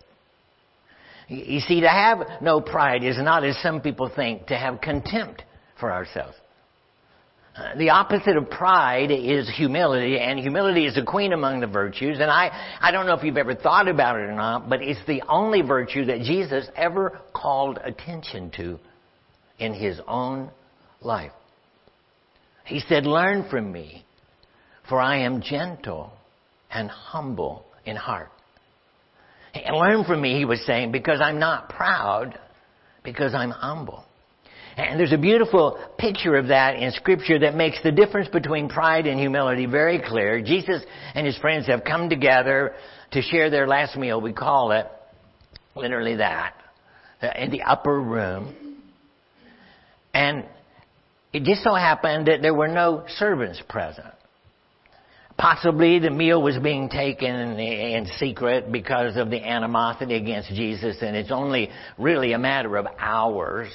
You 1.28 1.60
see, 1.60 1.80
to 1.80 1.88
have 1.88 2.18
no 2.40 2.60
pride 2.60 3.02
is 3.04 3.16
not, 3.18 3.44
as 3.44 3.56
some 3.62 3.80
people 3.80 4.10
think, 4.14 4.46
to 4.46 4.56
have 4.56 4.80
contempt 4.80 5.42
for 5.78 5.92
ourselves. 5.92 6.36
The 7.76 7.90
opposite 7.90 8.36
of 8.36 8.50
pride 8.50 9.10
is 9.10 9.48
humility, 9.48 10.18
and 10.18 10.38
humility 10.38 10.84
is 10.84 10.98
a 10.98 11.04
queen 11.04 11.32
among 11.32 11.60
the 11.60 11.66
virtues. 11.66 12.18
And 12.20 12.30
I, 12.30 12.50
I 12.80 12.90
don't 12.90 13.06
know 13.06 13.14
if 13.14 13.24
you've 13.24 13.38
ever 13.38 13.54
thought 13.54 13.88
about 13.88 14.16
it 14.16 14.24
or 14.24 14.34
not, 14.34 14.68
but 14.68 14.82
it's 14.82 15.00
the 15.06 15.22
only 15.28 15.62
virtue 15.62 16.04
that 16.06 16.20
Jesus 16.20 16.68
ever 16.76 17.18
called 17.34 17.78
attention 17.82 18.50
to 18.56 18.78
in 19.58 19.72
his 19.72 20.00
own 20.06 20.50
life. 21.00 21.32
He 22.66 22.80
said, 22.80 23.06
Learn 23.06 23.48
from 23.48 23.72
me, 23.72 24.04
for 24.88 25.00
I 25.00 25.18
am 25.20 25.40
gentle 25.40 26.12
and 26.70 26.90
humble 26.90 27.64
in 27.86 27.96
heart. 27.96 28.30
And 29.54 29.76
learn 29.76 30.04
from 30.04 30.20
me, 30.20 30.36
he 30.36 30.44
was 30.44 30.64
saying, 30.66 30.92
because 30.92 31.20
I'm 31.22 31.38
not 31.38 31.70
proud, 31.70 32.38
because 33.02 33.34
I'm 33.34 33.50
humble. 33.50 34.04
And 34.76 35.00
there's 35.00 35.12
a 35.12 35.18
beautiful 35.18 35.78
picture 35.96 36.36
of 36.36 36.48
that 36.48 36.76
in 36.76 36.92
scripture 36.92 37.38
that 37.38 37.54
makes 37.54 37.82
the 37.82 37.92
difference 37.92 38.28
between 38.28 38.68
pride 38.68 39.06
and 39.06 39.18
humility 39.18 39.64
very 39.64 39.98
clear. 39.98 40.42
Jesus 40.42 40.82
and 41.14 41.26
his 41.26 41.36
friends 41.38 41.66
have 41.66 41.82
come 41.82 42.10
together 42.10 42.74
to 43.12 43.22
share 43.22 43.48
their 43.48 43.66
last 43.66 43.96
meal, 43.96 44.20
we 44.20 44.34
call 44.34 44.72
it. 44.72 44.86
literally 45.74 46.16
that, 46.16 46.54
in 47.36 47.50
the 47.50 47.62
upper 47.62 48.00
room. 48.00 48.54
And 50.12 50.44
it 51.32 51.44
just 51.44 51.62
so 51.62 51.74
happened 51.74 52.28
that 52.28 52.42
there 52.42 52.54
were 52.54 52.68
no 52.68 53.04
servants 53.16 53.62
present. 53.68 54.12
Possibly 55.38 55.98
the 55.98 56.10
meal 56.10 56.42
was 56.42 56.58
being 56.58 56.88
taken 56.88 57.58
in 57.58 58.06
secret 58.18 58.72
because 58.72 59.16
of 59.16 59.28
the 59.28 59.42
animosity 59.42 60.14
against 60.14 60.48
Jesus, 60.48 60.96
and 61.02 61.14
it's 61.14 61.30
only 61.30 61.70
really 61.98 62.32
a 62.32 62.38
matter 62.38 62.76
of 62.76 62.86
hours 62.98 63.68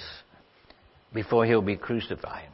before 1.14 1.46
he'll 1.46 1.62
be 1.62 1.76
crucified. 1.76 2.48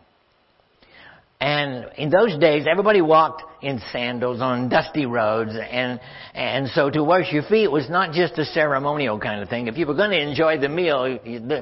And 1.39 1.91
in 1.97 2.09
those 2.09 2.35
days, 2.39 2.65
everybody 2.69 3.01
walked 3.01 3.43
in 3.63 3.79
sandals 3.91 4.41
on 4.41 4.69
dusty 4.69 5.05
roads, 5.05 5.51
and 5.51 5.99
and 6.33 6.67
so 6.69 6.89
to 6.89 7.03
wash 7.03 7.31
your 7.31 7.43
feet 7.43 7.71
was 7.71 7.87
not 7.89 8.11
just 8.11 8.39
a 8.39 8.45
ceremonial 8.45 9.19
kind 9.19 9.43
of 9.43 9.49
thing. 9.49 9.67
If 9.67 9.77
you 9.77 9.85
were 9.85 9.93
going 9.93 10.09
to 10.09 10.19
enjoy 10.19 10.57
the 10.59 10.69
meal, 10.69 11.19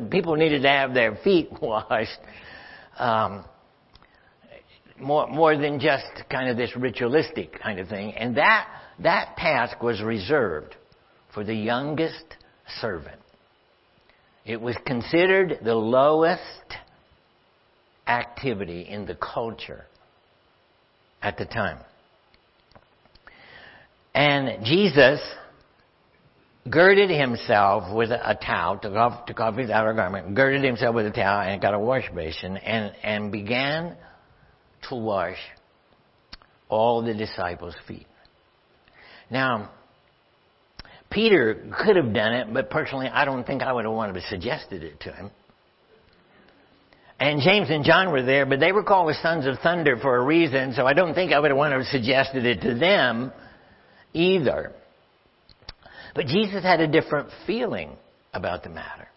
people 0.09 0.35
needed 0.35 0.61
to 0.61 0.69
have 0.69 0.93
their 0.93 1.17
feet 1.17 1.49
washed. 1.61 2.19
Um, 2.97 3.43
more, 4.99 5.27
more 5.27 5.57
than 5.57 5.79
just 5.79 6.05
kind 6.29 6.49
of 6.49 6.57
this 6.57 6.75
ritualistic 6.75 7.59
kind 7.59 7.79
of 7.79 7.87
thing. 7.87 8.13
And 8.13 8.37
that, 8.37 8.67
that 8.99 9.35
task 9.37 9.81
was 9.81 10.01
reserved 10.01 10.75
for 11.33 11.43
the 11.43 11.53
youngest 11.53 12.23
servant. 12.79 13.19
It 14.45 14.61
was 14.61 14.75
considered 14.85 15.59
the 15.63 15.75
lowest 15.75 16.41
activity 18.07 18.81
in 18.81 19.05
the 19.05 19.15
culture 19.15 19.85
at 21.21 21.37
the 21.37 21.45
time. 21.45 21.79
And 24.13 24.63
Jesus 24.65 25.19
girded 26.69 27.09
himself 27.09 27.93
with 27.93 28.11
a 28.11 28.37
towel, 28.41 28.77
took 28.77 28.93
off, 28.93 29.25
took 29.25 29.39
off 29.39 29.55
his 29.55 29.69
outer 29.69 29.93
garment, 29.93 30.35
girded 30.35 30.63
himself 30.63 30.95
with 30.95 31.05
a 31.05 31.11
towel 31.11 31.41
and 31.41 31.61
got 31.61 31.73
a 31.73 31.79
wash 31.79 32.09
basin 32.13 32.57
and, 32.57 32.93
and 33.03 33.31
began 33.31 33.95
to 34.89 34.95
wash 34.95 35.37
all 36.69 37.03
the 37.03 37.13
disciples' 37.13 37.75
feet. 37.87 38.07
Now, 39.29 39.71
Peter 41.09 41.71
could 41.83 41.95
have 41.95 42.13
done 42.13 42.33
it, 42.33 42.53
but 42.53 42.69
personally, 42.69 43.07
I 43.07 43.25
don't 43.25 43.45
think 43.45 43.61
I 43.61 43.71
would 43.71 43.85
have 43.85 43.93
wanted 43.93 44.13
to 44.13 44.21
suggested 44.21 44.83
it 44.83 44.99
to 45.01 45.11
him. 45.11 45.31
And 47.19 47.41
James 47.41 47.69
and 47.69 47.85
John 47.85 48.11
were 48.11 48.23
there, 48.23 48.45
but 48.45 48.59
they 48.59 48.73
were 48.73 48.83
called 48.83 49.09
the 49.09 49.17
sons 49.21 49.45
of 49.45 49.59
thunder 49.59 49.97
for 49.97 50.17
a 50.17 50.23
reason, 50.23 50.73
so 50.73 50.85
I 50.85 50.93
don't 50.93 51.13
think 51.13 51.31
I 51.31 51.39
would 51.39 51.49
have 51.49 51.57
wanted 51.57 51.77
to 51.77 51.85
suggested 51.85 52.45
it 52.45 52.61
to 52.61 52.75
them 52.75 53.31
either. 54.13 54.73
But 56.13 56.27
Jesus 56.27 56.61
had 56.63 56.81
a 56.81 56.87
different 56.87 57.29
feeling 57.47 57.91
about 58.33 58.63
the 58.63 58.69
matter. 58.69 59.07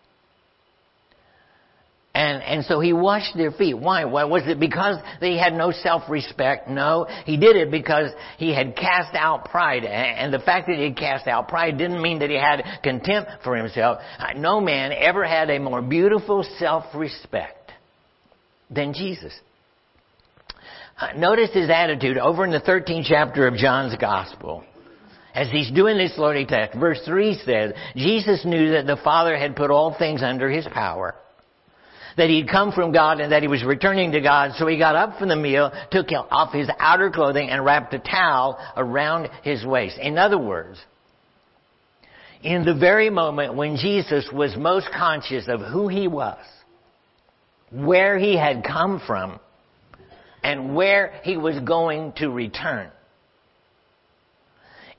And, 2.15 2.43
and 2.43 2.65
so 2.65 2.81
he 2.81 2.93
washed 2.93 3.37
their 3.37 3.53
feet. 3.53 3.75
Why? 3.75 4.05
Why? 4.05 4.25
Was 4.25 4.43
it 4.47 4.59
because 4.59 4.97
they 5.21 5.37
had 5.37 5.53
no 5.53 5.71
self-respect? 5.71 6.69
No. 6.69 7.07
He 7.25 7.37
did 7.37 7.55
it 7.55 7.71
because 7.71 8.11
he 8.39 8.53
had 8.53 8.75
cast 8.75 9.15
out 9.15 9.45
pride. 9.51 9.85
And 9.85 10.35
the 10.35 10.41
fact 10.41 10.67
that 10.67 10.77
he 10.79 10.85
had 10.85 10.97
cast 10.97 11.29
out 11.29 11.47
pride 11.47 11.79
didn't 11.79 12.03
mean 12.03 12.19
that 12.19 12.31
he 12.31 12.37
had 12.37 12.65
contempt 12.83 13.31
for 13.45 13.55
himself. 13.57 13.99
Uh, 14.19 14.33
no 14.37 14.61
man 14.61 14.93
ever 14.93 15.25
had 15.25 15.49
a 15.51 15.61
more 15.61 15.81
beautiful 15.81 16.45
self-respect 16.59 17.58
than 18.71 18.93
Jesus. 18.93 19.33
Uh, 21.01 21.13
notice 21.17 21.51
his 21.53 21.71
attitude 21.71 22.19
over 22.19 22.45
in 22.45 22.51
the 22.51 22.61
13th 22.61 23.05
chapter 23.07 23.47
of 23.47 23.55
John's 23.55 23.97
Gospel. 23.97 24.65
As 25.35 25.49
he's 25.51 25.71
doing 25.71 25.97
this 25.97 26.15
Lording 26.19 26.47
text, 26.47 26.79
verse 26.79 27.01
3 27.05 27.41
says, 27.45 27.73
Jesus 27.95 28.45
knew 28.45 28.73
that 28.73 28.87
the 28.87 28.97
Father 28.97 29.37
had 29.37 29.55
put 29.55 29.71
all 29.71 29.97
things 29.97 30.23
under 30.23 30.51
his 30.51 30.67
power 30.73 31.15
that 32.19 32.29
he'd 32.29 32.51
come 32.51 32.73
from 32.73 32.93
God 32.93 33.21
and 33.21 33.33
that 33.33 33.43
he 33.43 33.49
was 33.49 33.65
returning 33.65 34.13
to 34.13 34.21
God. 34.21 34.53
So 34.57 34.67
he 34.67 34.77
got 34.77 34.97
up 34.97 35.19
from 35.19 35.29
the 35.29 35.37
meal, 35.37 35.73
took 35.91 36.09
off 36.13 36.53
his 36.53 36.69
outer 36.79 37.11
clothing 37.11 37.49
and 37.49 37.65
wrapped 37.65 37.95
a 37.95 38.01
towel 38.01 38.59
around 38.77 39.31
his 39.43 39.65
waist. 39.65 39.97
In 39.99 40.19
other 40.19 40.37
words, 40.37 40.79
in 42.43 42.65
the 42.65 42.75
very 42.75 43.09
moment 43.09 43.55
when 43.55 43.77
Jesus 43.77 44.29
was 44.33 44.55
most 44.57 44.89
conscious 44.97 45.45
of 45.49 45.61
who 45.61 45.89
he 45.89 46.09
was, 46.09 46.39
where 47.71 48.19
he 48.19 48.37
had 48.37 48.65
come 48.65 49.01
from, 49.07 49.41
and 50.43 50.75
where 50.75 51.21
he 51.23 51.37
was 51.37 51.59
going 51.61 52.13
to 52.15 52.29
return. 52.29 52.91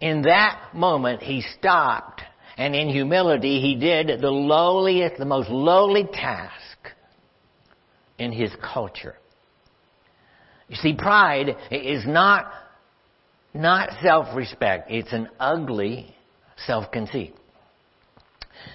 In 0.01 0.23
that 0.23 0.69
moment, 0.73 1.21
he 1.21 1.41
stopped 1.41 2.21
and 2.59 2.75
in 2.75 2.89
humility, 2.89 3.61
he 3.61 3.75
did 3.75 4.19
the 4.19 4.29
lowliest, 4.29 5.17
the 5.17 5.23
most 5.23 5.49
lowly 5.49 6.03
task 6.03 6.77
in 8.17 8.33
his 8.33 8.51
culture. 8.61 9.15
You 10.67 10.75
see, 10.75 10.93
pride 10.93 11.55
is 11.71 12.05
not, 12.05 12.51
not 13.53 13.91
self-respect. 14.03 14.91
It's 14.91 15.13
an 15.13 15.29
ugly 15.39 16.13
self-conceit. 16.67 17.33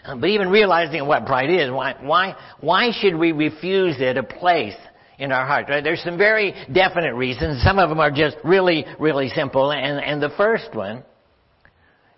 But 0.07 0.29
even 0.29 0.49
realizing 0.49 1.07
what 1.07 1.27
pride 1.27 1.51
is, 1.51 1.71
why, 1.71 1.95
why, 2.01 2.37
why 2.61 2.91
should 2.93 3.15
we 3.15 3.33
refuse 3.33 3.97
it 3.99 4.17
a 4.17 4.23
place 4.23 4.77
in 5.19 5.33
our 5.33 5.47
heart? 5.47 5.67
Right? 5.69 5.83
There's 5.83 6.03
some 6.03 6.19
very 6.19 6.55
definite 6.73 7.15
reasons. 7.15 7.63
Some 7.63 7.79
of 7.79 7.89
them 7.89 8.01
are 8.01 8.11
just 8.11 8.37
really, 8.45 8.85
really 8.99 9.29
simple. 9.31 9.73
And, 9.73 9.99
and 9.99 10.23
the 10.23 10.35
first 10.37 10.75
one 10.75 11.03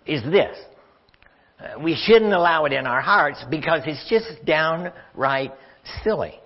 is 0.05 0.23
this. 0.23 0.57
Uh, 1.59 1.79
we 1.81 1.95
shouldn't 1.95 2.33
allow 2.33 2.65
it 2.65 2.73
in 2.73 2.85
our 2.85 3.01
hearts 3.01 3.43
because 3.49 3.81
it's 3.85 4.07
just 4.09 4.45
downright 4.45 5.51
silly. 6.03 6.39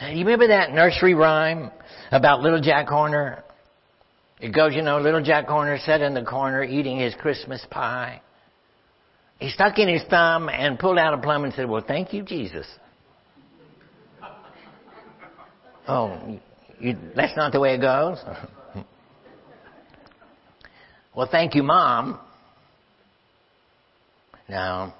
You 0.00 0.18
remember 0.18 0.48
that 0.48 0.72
nursery 0.72 1.14
rhyme 1.14 1.70
about 2.10 2.40
little 2.40 2.60
Jack 2.60 2.88
Horner? 2.88 3.42
It 4.40 4.54
goes, 4.54 4.74
you 4.74 4.82
know, 4.82 5.00
little 5.00 5.22
Jack 5.22 5.46
Horner 5.46 5.78
sat 5.78 6.02
in 6.02 6.12
the 6.12 6.22
corner 6.22 6.62
eating 6.62 6.98
his 6.98 7.14
Christmas 7.14 7.64
pie. 7.70 8.20
He 9.38 9.50
stuck 9.50 9.78
in 9.78 9.88
his 9.88 10.02
thumb 10.04 10.48
and 10.48 10.78
pulled 10.78 10.98
out 10.98 11.12
a 11.12 11.18
plum 11.18 11.44
and 11.44 11.52
said, 11.52 11.68
well, 11.68 11.84
thank 11.86 12.12
you, 12.12 12.22
Jesus. 12.22 12.66
oh, 15.88 16.38
you, 16.80 16.96
that's 17.14 17.36
not 17.36 17.52
the 17.52 17.60
way 17.60 17.74
it 17.74 17.80
goes? 17.80 18.18
well, 21.14 21.28
thank 21.30 21.54
you, 21.54 21.62
Mom. 21.62 22.18
Now, 24.48 24.94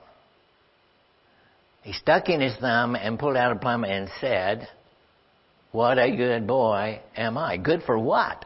he 1.82 1.92
stuck 1.92 2.28
in 2.28 2.40
his 2.40 2.54
thumb 2.56 2.94
and 2.96 3.18
pulled 3.18 3.36
out 3.36 3.52
a 3.52 3.56
plum 3.56 3.84
and 3.84 4.10
said, 4.20 4.68
what 5.72 5.98
a 5.98 6.14
good 6.14 6.46
boy 6.46 7.00
am 7.16 7.38
I. 7.38 7.56
Good 7.56 7.82
for 7.84 7.98
what? 7.98 8.44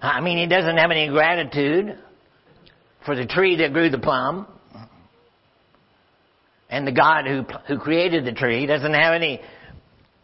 I 0.00 0.20
mean, 0.20 0.38
he 0.38 0.46
doesn't 0.46 0.76
have 0.76 0.90
any 0.90 1.08
gratitude 1.08 1.98
for 3.04 3.14
the 3.14 3.26
tree 3.26 3.56
that 3.56 3.72
grew 3.72 3.90
the 3.90 3.98
plum. 3.98 4.46
And 6.70 6.86
the 6.86 6.92
God 6.92 7.26
who, 7.26 7.42
who 7.68 7.78
created 7.78 8.24
the 8.24 8.32
tree 8.32 8.66
doesn't 8.66 8.94
have 8.94 9.14
any, 9.14 9.40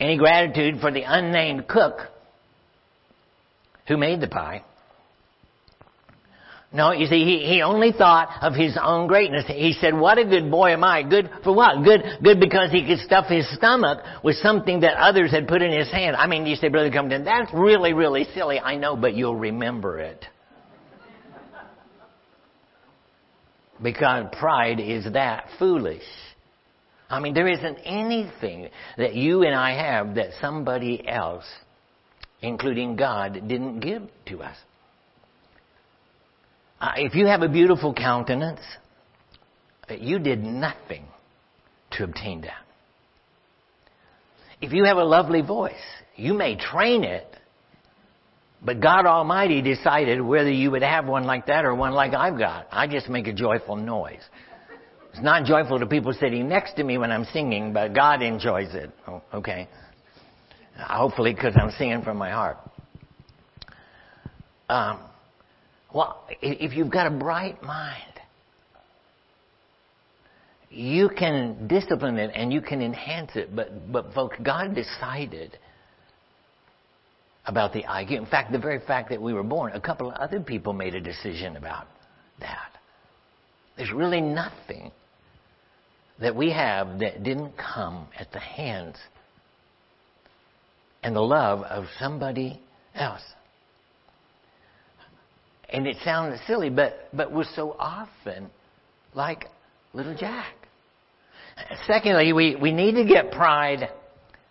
any 0.00 0.16
gratitude 0.16 0.80
for 0.80 0.90
the 0.90 1.02
unnamed 1.02 1.68
cook 1.68 1.98
who 3.86 3.96
made 3.96 4.20
the 4.20 4.28
pie. 4.28 4.64
No, 6.72 6.92
you 6.92 7.06
see, 7.06 7.24
he, 7.24 7.46
he 7.46 7.62
only 7.62 7.90
thought 7.90 8.28
of 8.42 8.54
his 8.54 8.78
own 8.80 9.08
greatness. 9.08 9.44
He 9.48 9.72
said, 9.72 9.92
what 9.92 10.18
a 10.18 10.24
good 10.24 10.52
boy 10.52 10.72
am 10.72 10.84
I. 10.84 11.02
Good 11.02 11.28
for 11.42 11.52
what? 11.52 11.82
Good, 11.82 12.02
good 12.22 12.38
because 12.38 12.70
he 12.70 12.86
could 12.86 13.00
stuff 13.00 13.26
his 13.26 13.52
stomach 13.56 13.98
with 14.22 14.36
something 14.36 14.80
that 14.80 14.96
others 14.96 15.32
had 15.32 15.48
put 15.48 15.62
in 15.62 15.76
his 15.76 15.90
hand. 15.90 16.14
I 16.14 16.28
mean, 16.28 16.46
you 16.46 16.54
say, 16.54 16.68
Brother 16.68 16.92
Compton, 16.92 17.24
that's 17.24 17.52
really, 17.52 17.92
really 17.92 18.24
silly. 18.34 18.60
I 18.60 18.76
know, 18.76 18.94
but 18.94 19.14
you'll 19.14 19.36
remember 19.36 19.98
it. 19.98 20.24
Because 23.82 24.26
pride 24.38 24.80
is 24.80 25.10
that 25.12 25.46
foolish. 25.58 26.02
I 27.08 27.18
mean, 27.18 27.34
there 27.34 27.48
isn't 27.48 27.78
anything 27.84 28.68
that 28.96 29.14
you 29.14 29.42
and 29.42 29.54
I 29.54 29.72
have 29.72 30.14
that 30.14 30.28
somebody 30.40 31.06
else, 31.08 31.46
including 32.40 32.96
God, 32.96 33.34
didn't 33.48 33.80
give 33.80 34.02
to 34.26 34.42
us. 34.42 34.56
Uh, 36.80 36.92
if 36.96 37.14
you 37.14 37.26
have 37.26 37.42
a 37.42 37.48
beautiful 37.48 37.92
countenance, 37.92 38.60
uh, 39.88 39.94
you 39.94 40.18
did 40.18 40.42
nothing 40.42 41.04
to 41.92 42.04
obtain 42.04 42.42
that. 42.42 42.64
If 44.62 44.72
you 44.72 44.84
have 44.84 44.96
a 44.96 45.04
lovely 45.04 45.42
voice, 45.42 45.72
you 46.16 46.34
may 46.34 46.56
train 46.56 47.02
it, 47.02 47.29
but 48.62 48.80
God 48.80 49.06
Almighty 49.06 49.62
decided 49.62 50.20
whether 50.20 50.50
you 50.50 50.70
would 50.70 50.82
have 50.82 51.06
one 51.06 51.24
like 51.24 51.46
that 51.46 51.64
or 51.64 51.74
one 51.74 51.92
like 51.92 52.12
I've 52.12 52.38
got. 52.38 52.66
I 52.70 52.86
just 52.86 53.08
make 53.08 53.26
a 53.26 53.32
joyful 53.32 53.76
noise. 53.76 54.20
It's 55.12 55.22
not 55.22 55.44
joyful 55.44 55.78
to 55.78 55.86
people 55.86 56.12
sitting 56.12 56.48
next 56.48 56.74
to 56.74 56.84
me 56.84 56.98
when 56.98 57.10
I'm 57.10 57.24
singing, 57.32 57.72
but 57.72 57.94
God 57.94 58.22
enjoys 58.22 58.74
it. 58.74 58.90
Oh, 59.08 59.22
okay. 59.34 59.68
Hopefully, 60.76 61.34
because 61.34 61.54
I'm 61.56 61.70
singing 61.72 62.02
from 62.02 62.16
my 62.16 62.30
heart. 62.30 62.58
Um, 64.68 65.00
well, 65.92 66.24
if 66.40 66.74
you've 66.74 66.90
got 66.90 67.06
a 67.06 67.10
bright 67.10 67.62
mind, 67.62 68.04
you 70.70 71.08
can 71.08 71.66
discipline 71.66 72.18
it 72.18 72.30
and 72.34 72.52
you 72.52 72.60
can 72.60 72.80
enhance 72.80 73.32
it, 73.34 73.54
but, 73.54 73.90
but 73.90 74.14
folks, 74.14 74.36
God 74.42 74.74
decided 74.74 75.58
about 77.46 77.72
the 77.72 77.82
IQ. 77.82 78.12
In 78.12 78.26
fact, 78.26 78.52
the 78.52 78.58
very 78.58 78.80
fact 78.80 79.10
that 79.10 79.20
we 79.20 79.32
were 79.32 79.42
born, 79.42 79.72
a 79.72 79.80
couple 79.80 80.08
of 80.10 80.14
other 80.14 80.40
people 80.40 80.72
made 80.72 80.94
a 80.94 81.00
decision 81.00 81.56
about 81.56 81.86
that. 82.40 82.70
There's 83.76 83.92
really 83.92 84.20
nothing 84.20 84.90
that 86.20 86.36
we 86.36 86.50
have 86.50 86.98
that 87.00 87.22
didn't 87.22 87.52
come 87.56 88.06
at 88.18 88.30
the 88.32 88.40
hands 88.40 88.96
and 91.02 91.16
the 91.16 91.20
love 91.20 91.62
of 91.62 91.86
somebody 91.98 92.60
else. 92.94 93.22
And 95.70 95.86
it 95.86 95.96
sounds 96.04 96.38
silly, 96.46 96.68
but, 96.68 97.08
but 97.12 97.32
we're 97.32 97.44
so 97.54 97.74
often 97.78 98.50
like 99.14 99.46
little 99.94 100.16
Jack. 100.16 100.52
Secondly, 101.86 102.32
we, 102.32 102.56
we 102.56 102.72
need 102.72 102.92
to 102.96 103.04
get 103.04 103.30
pride 103.32 103.88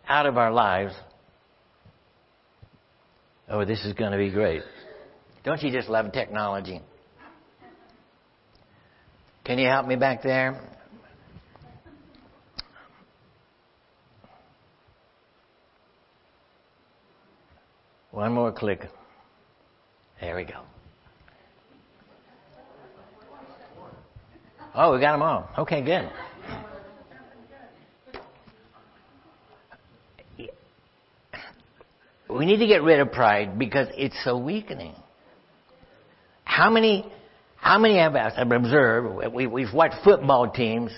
out 0.07 0.25
of 0.25 0.37
our 0.37 0.51
lives. 0.51 0.93
Oh, 3.49 3.65
this 3.65 3.83
is 3.83 3.93
going 3.93 4.11
to 4.11 4.17
be 4.17 4.29
great. 4.29 4.61
Don't 5.43 5.61
you 5.63 5.71
just 5.71 5.89
love 5.89 6.11
technology? 6.11 6.81
Can 9.43 9.57
you 9.57 9.67
help 9.67 9.87
me 9.87 9.95
back 9.95 10.21
there? 10.21 10.61
One 18.11 18.33
more 18.33 18.51
click. 18.51 18.81
There 20.21 20.35
we 20.35 20.43
go. 20.43 20.61
Oh, 24.75 24.93
we 24.93 24.99
got 24.99 25.13
them 25.13 25.23
all. 25.23 25.49
Okay, 25.57 25.81
good. 25.81 26.11
We 32.39 32.45
need 32.45 32.59
to 32.59 32.67
get 32.67 32.83
rid 32.83 33.01
of 33.01 33.11
pride 33.11 33.59
because 33.59 33.89
it's 33.95 34.15
so 34.23 34.37
weakening. 34.37 34.95
How 36.45 36.69
many, 36.69 37.05
how 37.57 37.77
many 37.77 37.99
of 37.99 38.15
us 38.15 38.31
have 38.37 38.49
observed, 38.53 39.33
we, 39.33 39.45
we've 39.45 39.73
watched 39.73 39.97
football 40.05 40.49
teams 40.49 40.91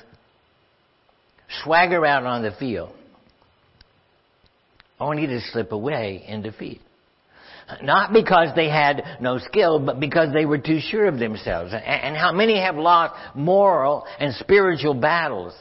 swagger 1.64 2.06
out 2.06 2.26
on 2.26 2.44
the 2.44 2.52
field 2.52 2.94
only 5.00 5.26
to 5.26 5.42
slip 5.52 5.72
away 5.72 6.24
in 6.28 6.44
defeat. 6.44 6.80
Not 7.82 8.14
because 8.14 8.50
they 8.56 8.70
had 8.70 9.02
no 9.20 9.40
skill, 9.40 9.80
but 9.80 10.00
because 10.00 10.32
they 10.34 10.46
were 10.46 10.60
too 10.60 10.80
sure 10.80 11.08
of 11.08 11.18
themselves. 11.18 11.74
And 11.74 12.16
how 12.16 12.32
many 12.32 12.62
have 12.62 12.76
lost 12.76 13.16
moral 13.34 14.06
and 14.20 14.36
spiritual 14.36 14.94
battles? 14.94 15.54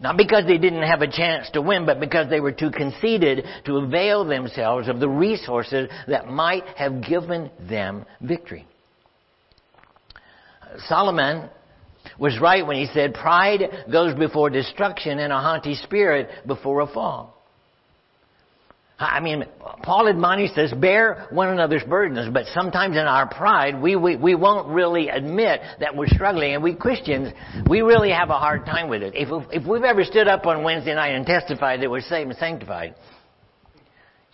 Not 0.00 0.16
because 0.16 0.46
they 0.46 0.56
didn't 0.56 0.82
have 0.82 1.02
a 1.02 1.10
chance 1.10 1.50
to 1.50 1.60
win, 1.60 1.84
but 1.84 2.00
because 2.00 2.30
they 2.30 2.40
were 2.40 2.52
too 2.52 2.70
conceited 2.70 3.44
to 3.66 3.76
avail 3.76 4.24
themselves 4.24 4.88
of 4.88 4.98
the 4.98 5.08
resources 5.08 5.90
that 6.08 6.26
might 6.26 6.66
have 6.76 7.06
given 7.06 7.50
them 7.68 8.06
victory. 8.22 8.66
Solomon 10.88 11.50
was 12.18 12.38
right 12.40 12.66
when 12.66 12.76
he 12.76 12.86
said, 12.86 13.12
pride 13.12 13.84
goes 13.92 14.14
before 14.14 14.48
destruction 14.48 15.18
and 15.18 15.32
a 15.32 15.38
haughty 15.38 15.74
spirit 15.74 16.30
before 16.46 16.80
a 16.80 16.86
fall. 16.86 17.36
I 19.00 19.20
mean, 19.20 19.46
Paul 19.82 20.08
admonished 20.08 20.58
us, 20.58 20.72
bear 20.74 21.26
one 21.30 21.48
another's 21.48 21.82
burdens, 21.84 22.28
but 22.32 22.44
sometimes 22.52 22.96
in 22.96 23.02
our 23.02 23.26
pride, 23.26 23.80
we, 23.80 23.96
we, 23.96 24.16
we 24.16 24.34
won't 24.34 24.68
really 24.68 25.08
admit 25.08 25.62
that 25.80 25.96
we're 25.96 26.08
struggling. 26.08 26.52
And 26.52 26.62
we 26.62 26.74
Christians, 26.74 27.32
we 27.66 27.80
really 27.80 28.10
have 28.10 28.28
a 28.28 28.38
hard 28.38 28.66
time 28.66 28.90
with 28.90 29.02
it. 29.02 29.14
If, 29.16 29.28
if 29.52 29.66
we've 29.66 29.84
ever 29.84 30.04
stood 30.04 30.28
up 30.28 30.44
on 30.46 30.62
Wednesday 30.62 30.94
night 30.94 31.14
and 31.14 31.24
testified 31.24 31.80
that 31.80 31.90
we're 31.90 32.02
saved 32.02 32.28
and 32.28 32.38
sanctified, 32.38 32.94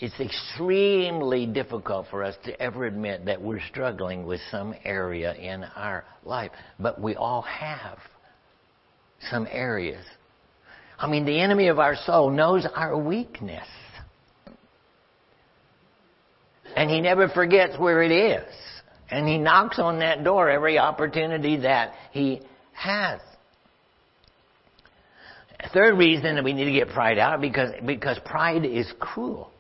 it's 0.01 0.19
extremely 0.19 1.47
difficult 1.47 2.07
for 2.11 2.25
us 2.25 2.35
to 2.45 2.61
ever 2.61 2.87
admit 2.87 3.25
that 3.27 3.41
we're 3.41 3.63
struggling 3.71 4.27
with 4.27 4.41
some 4.51 4.75
area 4.85 5.33
in 5.35 5.63
our 5.77 6.05
life. 6.25 6.51
But 6.81 7.01
we 7.01 7.15
all 7.15 7.43
have 7.43 7.99
some 9.31 9.47
areas. 9.49 10.05
I 10.99 11.09
mean, 11.09 11.25
the 11.25 11.41
enemy 11.41 11.69
of 11.69 11.79
our 11.79 11.95
soul 11.95 12.31
knows 12.31 12.67
our 12.75 12.99
weakness. 12.99 13.67
And 16.77 16.91
he 16.91 17.01
never 17.01 17.29
forgets 17.29 17.79
where 17.79 18.03
it 18.03 18.13
is. 18.13 18.45
And 19.11 19.27
he 19.27 19.39
knocks 19.39 19.79
on 19.79 20.01
that 20.01 20.23
door 20.23 20.51
every 20.51 20.79
opportunity 20.79 21.57
that 21.59 21.95
he 22.13 22.43
has. 22.75 23.21
Third 25.73 25.97
reason 25.97 26.35
that 26.35 26.45
we 26.45 26.53
need 26.53 26.67
to 26.67 26.73
get 26.73 26.91
pride 26.91 27.19
out 27.19 27.41
because 27.41 27.71
because 27.85 28.19
pride 28.25 28.65
is 28.65 28.87
cruel. 29.01 29.51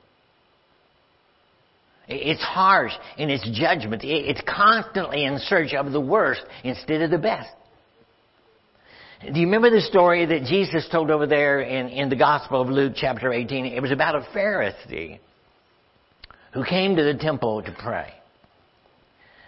It's 2.06 2.42
harsh 2.42 2.92
in 3.16 3.30
its 3.30 3.48
judgment. 3.58 4.02
It's 4.04 4.40
constantly 4.46 5.24
in 5.24 5.38
search 5.38 5.74
of 5.74 5.90
the 5.90 6.00
worst 6.00 6.42
instead 6.62 7.02
of 7.02 7.10
the 7.10 7.18
best. 7.18 7.48
Do 9.22 9.40
you 9.40 9.46
remember 9.46 9.70
the 9.70 9.80
story 9.80 10.26
that 10.26 10.44
Jesus 10.44 10.86
told 10.92 11.10
over 11.10 11.26
there 11.26 11.60
in, 11.60 11.88
in 11.88 12.08
the 12.10 12.16
Gospel 12.16 12.60
of 12.60 12.68
Luke 12.68 12.92
chapter 12.94 13.32
18? 13.32 13.66
It 13.66 13.80
was 13.80 13.90
about 13.90 14.14
a 14.14 14.20
Pharisee 14.36 15.18
who 16.52 16.64
came 16.64 16.96
to 16.96 17.02
the 17.02 17.14
temple 17.14 17.62
to 17.62 17.72
pray. 17.72 18.12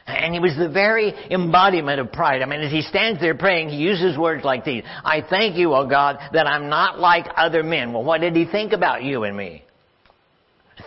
And 0.07 0.33
he 0.33 0.41
was 0.41 0.57
the 0.57 0.71
very 0.71 1.13
embodiment 1.31 2.01
of 2.01 2.11
pride. 2.11 2.41
I 2.41 2.47
mean, 2.47 2.61
as 2.61 2.73
he 2.73 2.81
stands 2.81 3.21
there 3.21 3.35
praying, 3.35 3.69
he 3.69 3.77
uses 3.77 4.17
words 4.17 4.43
like 4.43 4.65
these. 4.65 4.83
I 5.05 5.23
thank 5.29 5.57
you, 5.57 5.75
O 5.75 5.87
God, 5.87 6.19
that 6.33 6.47
I'm 6.47 6.71
not 6.71 6.99
like 6.99 7.27
other 7.37 7.63
men. 7.63 7.93
Well, 7.93 8.05
what 8.05 8.23
did 8.23 8.35
he 8.35 8.47
think 8.47 8.73
about 8.73 9.03
you 9.03 9.25
and 9.25 9.37
me? 9.37 9.65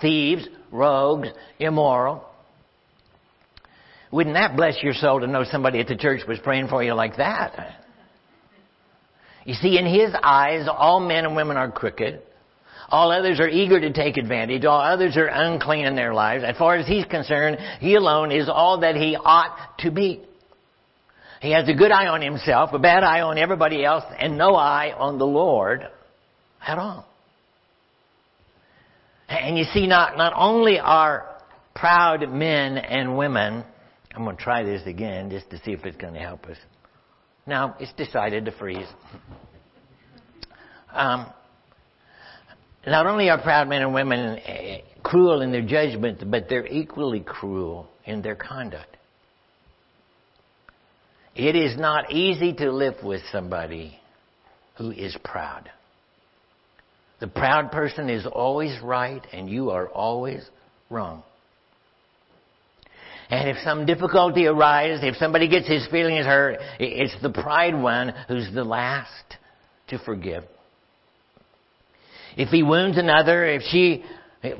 Thieves, 0.02 0.48
rogues, 0.72 1.28
immoral. 1.60 2.26
Wouldn't 4.12 4.36
that 4.36 4.58
bless 4.58 4.82
your 4.82 4.94
soul 4.94 5.20
to 5.20 5.28
know 5.28 5.44
somebody 5.44 5.80
at 5.80 5.88
the 5.88 5.96
church 5.96 6.22
was 6.28 6.40
praying 6.40 6.68
for 6.68 6.84
you 6.84 6.94
like 6.96 7.18
that? 7.18 7.86
You 9.46 9.54
see, 9.54 9.78
in 9.78 9.86
his 9.86 10.14
eyes, 10.22 10.68
all 10.68 11.00
men 11.00 11.26
and 11.26 11.36
women 11.36 11.58
are 11.58 11.72
crooked. 11.72 12.22
All 12.92 13.10
others 13.12 13.40
are 13.40 13.48
eager 13.48 13.80
to 13.80 13.94
take 13.94 14.18
advantage. 14.18 14.66
All 14.66 14.82
others 14.82 15.16
are 15.16 15.28
unclean 15.28 15.86
in 15.86 15.96
their 15.96 16.14
lives. 16.14 16.44
As 16.44 16.58
far 16.58 16.76
as 16.76 16.86
he's 16.86 17.06
concerned, 17.06 17.58
he 17.80 17.96
alone 17.96 18.34
is 18.34 18.50
all 18.50 18.82
that 18.82 18.98
he 18.98 19.16
ought 19.16 19.78
to 19.80 19.92
be. 19.92 20.22
He 21.42 21.52
has 21.52 21.68
a 21.70 21.74
good 21.74 21.92
eye 21.92 22.08
on 22.08 22.22
himself, 22.22 22.72
a 22.74 22.80
bad 22.80 23.04
eye 23.04 23.22
on 23.22 23.38
everybody 23.38 23.84
else, 23.84 24.04
and 24.20 24.38
no 24.38 24.56
eye 24.56 24.94
on 24.96 25.18
the 25.18 25.26
Lord 25.26 25.88
at 26.62 26.78
all. 26.78 27.08
And 29.30 29.58
you 29.58 29.64
see, 29.64 29.88
not, 29.88 30.18
not 30.18 30.34
only 30.36 30.78
are 30.78 31.38
proud 31.74 32.30
men 32.30 32.78
and 32.78 33.18
women, 33.18 33.64
I'm 34.14 34.26
going 34.26 34.36
to 34.36 34.44
try 34.44 34.64
this 34.64 34.86
again 34.86 35.30
just 35.30 35.50
to 35.52 35.58
see 35.64 35.72
if 35.72 35.86
it's 35.86 35.98
going 35.98 36.14
to 36.14 36.20
help 36.20 36.46
us. 36.46 36.58
Now, 37.48 37.78
it's 37.80 37.94
decided 37.94 38.46
to 38.46 38.52
freeze. 38.52 38.88
Um, 40.94 41.28
not 42.86 43.06
only 43.06 43.30
are 43.30 43.42
proud 43.42 43.68
men 43.68 43.82
and 43.82 43.94
women 43.94 44.40
eh, 44.40 44.82
cruel 45.04 45.42
in 45.42 45.52
their 45.52 45.62
judgment, 45.62 46.30
but 46.30 46.50
they're 46.50 46.68
equally 46.68 47.20
cruel 47.20 47.88
in 48.06 48.22
their 48.22 48.36
conduct. 48.36 48.98
It 51.36 51.56
is 51.56 51.78
not 51.78 52.12
easy 52.12 52.54
to 52.54 52.72
live 52.72 52.96
with 53.04 53.22
somebody 53.32 54.00
who 54.78 54.92
is 54.92 55.16
proud. 55.24 55.70
The 57.20 57.28
proud 57.28 57.72
person 57.72 58.10
is 58.10 58.26
always 58.26 58.82
right 58.82 59.26
and 59.32 59.50
you 59.50 59.70
are 59.70 59.88
always 59.88 60.44
wrong. 60.90 61.24
And 63.30 63.48
if 63.48 63.58
some 63.64 63.86
difficulty 63.86 64.46
arises, 64.48 65.02
if 65.04 65.16
somebody 65.16 65.48
gets 65.48 65.68
his 65.68 65.88
feelings 65.88 66.26
hurt, 66.26 66.58
it's 66.80 67.16
the 67.22 67.30
pride 67.30 67.80
one 67.80 68.14
who's 68.28 68.52
the 68.54 68.66
last 68.66 69.38
to 69.88 70.00
forgive. 70.00 70.44
If 72.38 72.50
he 72.50 72.64
wounds 72.64 72.98
another, 72.98 73.46
if 73.46 73.64
she 73.64 74.04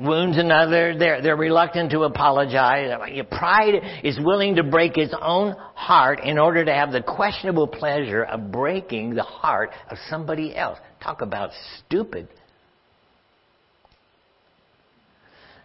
wounds 0.00 0.38
another, 0.38 0.96
they're, 0.96 1.22
they're 1.22 1.36
reluctant 1.36 1.90
to 1.90 2.02
apologize. 2.04 2.90
Pride 3.30 4.00
is 4.04 4.18
willing 4.20 4.56
to 4.56 4.62
break 4.62 4.96
its 4.96 5.14
own 5.20 5.56
heart 5.74 6.20
in 6.20 6.38
order 6.38 6.64
to 6.64 6.72
have 6.72 6.92
the 6.92 7.02
questionable 7.02 7.66
pleasure 7.66 8.22
of 8.22 8.52
breaking 8.52 9.14
the 9.14 9.24
heart 9.24 9.70
of 9.90 9.98
somebody 10.08 10.54
else. 10.54 10.78
Talk 11.02 11.20
about 11.20 11.50
stupid. 11.78 12.28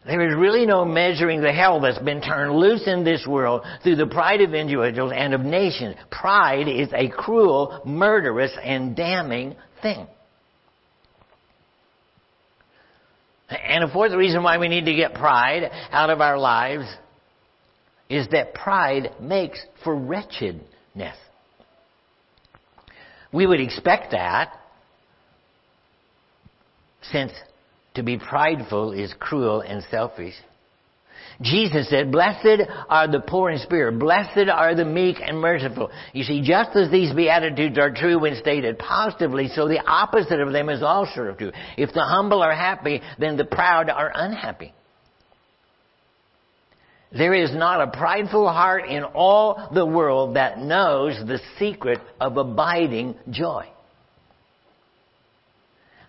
There 0.06 0.26
is 0.26 0.36
really 0.36 0.66
no 0.66 0.86
measuring 0.86 1.42
the 1.42 1.52
hell 1.52 1.82
that's 1.82 2.00
been 2.00 2.22
turned 2.22 2.56
loose 2.56 2.88
in 2.88 3.04
this 3.04 3.28
world 3.28 3.64
through 3.84 3.98
the 3.98 4.08
pride 4.08 4.40
of 4.40 4.54
individuals 4.54 5.12
and 5.14 5.34
of 5.34 5.42
nations. 5.42 5.96
Pride 6.10 6.70
is 6.70 6.88
a 6.94 7.10
cruel, 7.10 7.82
murderous, 7.86 8.52
and 8.64 8.96
damning 8.96 9.56
thing. 9.82 10.08
And 13.50 13.84
a 13.84 13.92
fourth 13.92 14.12
reason 14.14 14.44
why 14.44 14.58
we 14.58 14.68
need 14.68 14.86
to 14.86 14.94
get 14.94 15.14
pride 15.14 15.70
out 15.92 16.10
of 16.10 16.20
our 16.20 16.38
lives 16.38 16.86
is 18.10 18.28
that 18.30 18.54
pride 18.54 19.12
makes 19.22 19.60
for 19.84 19.96
wretchedness. 19.96 21.18
We 23.32 23.46
would 23.46 23.60
expect 23.60 24.12
that 24.12 24.54
since 27.02 27.32
to 27.96 28.04
be 28.04 28.18
prideful 28.18 28.92
is 28.92 29.14
cruel 29.20 29.62
and 29.62 29.84
selfish. 29.90 30.36
Jesus 31.42 31.88
said, 31.90 32.12
Blessed 32.12 32.64
are 32.90 33.08
the 33.08 33.20
poor 33.20 33.52
in 33.52 33.60
spirit. 33.60 34.00
Blessed 34.00 34.50
are 34.52 34.74
the 34.74 34.86
meek 34.86 35.18
and 35.22 35.40
merciful. 35.40 35.92
You 36.14 36.24
see, 36.24 36.42
just 36.42 36.76
as 36.76 36.90
these 36.90 37.14
Beatitudes 37.14 37.78
are 37.78 37.92
true 37.92 38.20
when 38.20 38.36
stated 38.36 38.80
positively, 38.80 39.48
so 39.50 39.68
the 39.68 39.80
opposite 39.86 40.40
of 40.40 40.52
them 40.52 40.70
is 40.70 40.82
also 40.82 41.36
true. 41.38 41.52
If 41.78 41.94
the 41.94 42.04
humble 42.04 42.42
are 42.42 42.56
happy, 42.56 43.02
then 43.20 43.38
the 43.38 43.46
proud 43.46 43.90
are 43.90 44.12
unhappy. 44.14 44.74
There 47.16 47.34
is 47.34 47.54
not 47.54 47.82
a 47.82 47.98
prideful 47.98 48.50
heart 48.50 48.86
in 48.90 49.04
all 49.04 49.70
the 49.74 49.86
world 49.86 50.36
that 50.36 50.60
knows 50.60 51.16
the 51.26 51.40
secret 51.58 52.00
of 52.20 52.36
abiding 52.36 53.16
joy. 53.30 53.68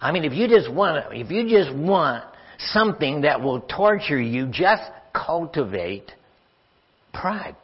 I 0.01 0.13
mean, 0.13 0.25
if 0.25 0.33
you 0.33 0.49
just 0.49 0.73
want, 0.73 1.05
if 1.13 1.31
you 1.31 1.49
just 1.49 1.75
want 1.77 2.25
something 2.59 3.23
that 3.23 3.41
will 3.43 3.61
torture 3.61 4.21
you, 4.21 4.47
just 4.47 4.83
cultivate 5.27 6.13
pride. 7.13 7.57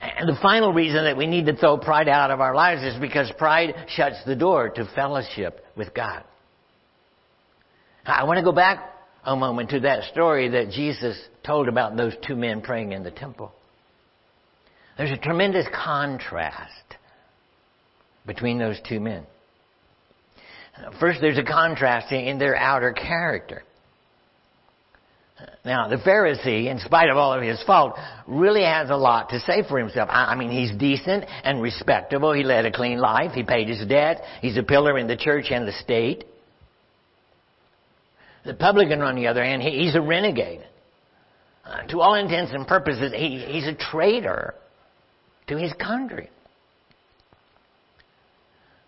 And 0.00 0.28
the 0.28 0.38
final 0.40 0.72
reason 0.72 1.04
that 1.04 1.16
we 1.16 1.26
need 1.26 1.46
to 1.46 1.56
throw 1.56 1.76
pride 1.76 2.08
out 2.08 2.30
of 2.30 2.40
our 2.40 2.54
lives 2.54 2.82
is 2.82 3.00
because 3.00 3.32
pride 3.36 3.74
shuts 3.88 4.16
the 4.24 4.36
door 4.36 4.68
to 4.70 4.88
fellowship 4.94 5.64
with 5.76 5.92
God. 5.92 6.22
I 8.06 8.24
want 8.24 8.38
to 8.38 8.44
go 8.44 8.52
back 8.52 8.94
a 9.24 9.36
moment 9.36 9.70
to 9.70 9.80
that 9.80 10.04
story 10.12 10.48
that 10.50 10.70
Jesus 10.70 11.18
told 11.44 11.68
about 11.68 11.96
those 11.96 12.14
two 12.26 12.36
men 12.36 12.62
praying 12.62 12.92
in 12.92 13.02
the 13.02 13.10
temple. 13.10 13.52
There's 14.96 15.10
a 15.10 15.16
tremendous 15.16 15.66
contrast 15.74 16.72
between 18.26 18.58
those 18.58 18.78
two 18.88 19.00
men. 19.00 19.26
First, 21.00 21.20
there's 21.20 21.38
a 21.38 21.44
contrast 21.44 22.12
in 22.12 22.38
their 22.38 22.56
outer 22.56 22.92
character. 22.92 23.62
Now, 25.64 25.88
the 25.88 25.96
Pharisee, 25.96 26.66
in 26.70 26.78
spite 26.78 27.10
of 27.10 27.16
all 27.16 27.32
of 27.32 27.42
his 27.42 27.62
fault, 27.64 27.94
really 28.26 28.62
has 28.64 28.90
a 28.90 28.96
lot 28.96 29.30
to 29.30 29.40
say 29.40 29.62
for 29.68 29.78
himself. 29.78 30.08
I 30.10 30.34
mean, 30.34 30.50
he's 30.50 30.72
decent 30.76 31.24
and 31.44 31.60
respectable. 31.62 32.32
He 32.32 32.42
led 32.42 32.64
a 32.64 32.72
clean 32.72 32.98
life. 32.98 33.32
He 33.32 33.42
paid 33.42 33.68
his 33.68 33.86
debt. 33.86 34.22
He's 34.40 34.56
a 34.56 34.62
pillar 34.62 34.98
in 34.98 35.06
the 35.06 35.16
church 35.16 35.46
and 35.50 35.66
the 35.66 35.72
state. 35.72 36.24
The 38.44 38.54
publican, 38.54 39.02
on 39.02 39.14
the 39.14 39.26
other 39.26 39.44
hand, 39.44 39.62
he, 39.62 39.84
he's 39.84 39.94
a 39.94 40.00
renegade. 40.00 40.64
Uh, 41.64 41.82
to 41.88 42.00
all 42.00 42.14
intents 42.14 42.52
and 42.52 42.66
purposes, 42.66 43.12
he, 43.14 43.44
he's 43.46 43.66
a 43.66 43.74
traitor 43.74 44.54
to 45.48 45.58
his 45.58 45.72
country. 45.74 46.30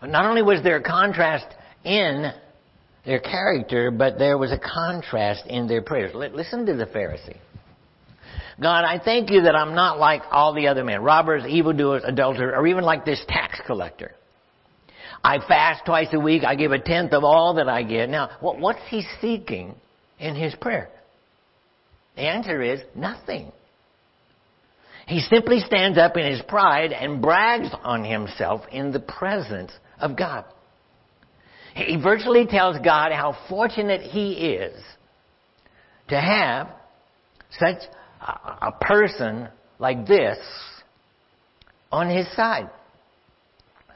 But 0.01 0.11
not 0.11 0.25
only 0.25 0.41
was 0.43 0.63
there 0.63 0.77
a 0.77 0.83
contrast 0.83 1.47
in 1.85 2.33
their 3.05 3.21
character, 3.21 3.91
but 3.91 4.19
there 4.19 4.37
was 4.37 4.53
a 4.53 4.59
contrast 4.59 5.47
in 5.47 5.67
their 5.67 5.83
prayers. 5.83 6.15
Listen 6.15 6.67
to 6.67 6.75
the 6.75 6.87
Pharisee. 6.87 7.39
God, 8.61 8.85
I 8.85 8.99
thank 9.03 9.31
you 9.31 9.43
that 9.43 9.57
I'm 9.57 9.75
not 9.75 9.99
like 9.99 10.23
all 10.31 10.53
the 10.53 10.69
other 10.69 10.85
men, 10.85 11.03
robbers, 11.03 11.45
evildoers, 11.49 12.03
adulterers, 12.05 12.55
or 12.55 12.67
even 12.67 12.85
like 12.85 13.07
this 13.07 13.23
tax 13.27 13.59
collector. 13.67 14.13
I 15.25 15.39
fast 15.47 15.85
twice 15.87 16.09
a 16.13 16.21
week. 16.21 16.45
I 16.45 16.55
give 16.57 16.73
a 16.73 16.79
tenth 16.79 17.13
of 17.13 17.25
all 17.25 17.55
that 17.55 17.69
I 17.69 17.83
get. 17.83 18.09
Now, 18.11 18.31
what's 18.41 18.81
he 18.89 19.03
seeking 19.21 19.75
in 20.19 20.35
his 20.35 20.55
prayer? 20.55 20.91
The 22.17 22.23
answer 22.23 22.61
is 22.61 22.81
nothing. 22.95 23.53
He 25.07 25.21
simply 25.21 25.61
stands 25.61 25.99
up 25.99 26.17
in 26.17 26.31
his 26.31 26.43
pride 26.43 26.93
and 26.93 27.21
brags 27.21 27.69
on 27.83 28.05
himself 28.05 28.63
in 28.71 28.93
the 28.93 29.01
presence 29.01 29.73
of 29.99 30.17
God. 30.17 30.45
He 31.75 31.97
virtually 31.97 32.47
tells 32.47 32.79
God 32.79 33.13
how 33.13 33.37
fortunate 33.49 34.01
he 34.01 34.33
is 34.33 34.83
to 36.09 36.21
have 36.21 36.69
such 37.59 37.83
a 38.21 38.73
person 38.81 39.49
like 39.79 40.07
this 40.07 40.39
on 41.91 42.09
his 42.09 42.31
side. 42.35 42.71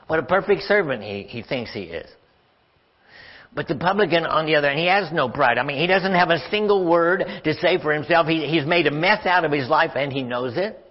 What 0.07 0.19
a 0.19 0.23
perfect 0.23 0.63
servant 0.63 1.03
he, 1.03 1.23
he 1.23 1.43
thinks 1.43 1.73
he 1.73 1.83
is. 1.83 2.09
But 3.55 3.69
the 3.69 3.77
publican, 3.77 4.27
on 4.27 4.47
the 4.47 4.57
other 4.57 4.69
hand, 4.69 4.81
he 4.81 4.87
has 4.87 5.13
no 5.13 5.29
pride. 5.29 5.59
I 5.59 5.63
mean, 5.63 5.79
he 5.79 5.87
doesn't 5.87 6.15
have 6.15 6.31
a 6.31 6.39
single 6.51 6.85
word 6.85 7.25
to 7.45 7.55
say 7.55 7.79
for 7.81 7.93
himself. 7.93 8.27
He, 8.27 8.47
he's 8.47 8.67
made 8.67 8.87
a 8.87 8.91
mess 8.91 9.27
out 9.27 9.45
of 9.45 9.53
his 9.53 9.69
life 9.69 9.93
and 9.95 10.13
he 10.13 10.23
knows 10.23 10.57
it 10.57 10.84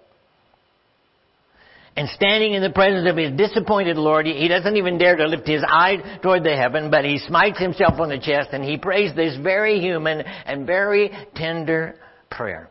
and 1.95 2.09
standing 2.09 2.53
in 2.53 2.63
the 2.63 2.71
presence 2.71 3.07
of 3.07 3.17
his 3.17 3.31
disappointed 3.37 3.97
Lord, 3.97 4.25
he 4.25 4.47
doesn't 4.47 4.77
even 4.77 4.97
dare 4.97 5.15
to 5.15 5.27
lift 5.27 5.47
his 5.47 5.63
eye 5.65 6.19
toward 6.23 6.43
the 6.43 6.55
heaven, 6.55 6.89
but 6.89 7.05
he 7.05 7.19
smites 7.19 7.59
himself 7.59 7.99
on 7.99 8.09
the 8.09 8.17
chest 8.17 8.49
and 8.51 8.63
he 8.63 8.77
prays 8.77 9.15
this 9.15 9.37
very 9.37 9.79
human 9.79 10.21
and 10.21 10.65
very 10.65 11.11
tender 11.35 11.95
prayer. 12.31 12.67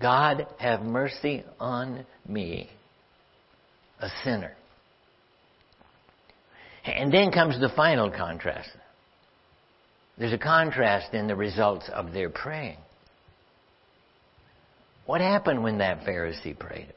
God, 0.00 0.46
have 0.58 0.82
mercy 0.82 1.44
on 1.60 2.06
me, 2.26 2.70
a 4.00 4.08
sinner. 4.24 4.52
And 6.84 7.12
then 7.12 7.30
comes 7.30 7.60
the 7.60 7.68
final 7.76 8.10
contrast. 8.10 8.70
There's 10.16 10.32
a 10.32 10.38
contrast 10.38 11.12
in 11.12 11.26
the 11.26 11.36
results 11.36 11.90
of 11.92 12.12
their 12.12 12.30
praying. 12.30 12.78
What 15.04 15.20
happened 15.20 15.62
when 15.62 15.78
that 15.78 16.00
Pharisee 16.00 16.58
prayed? 16.58 16.92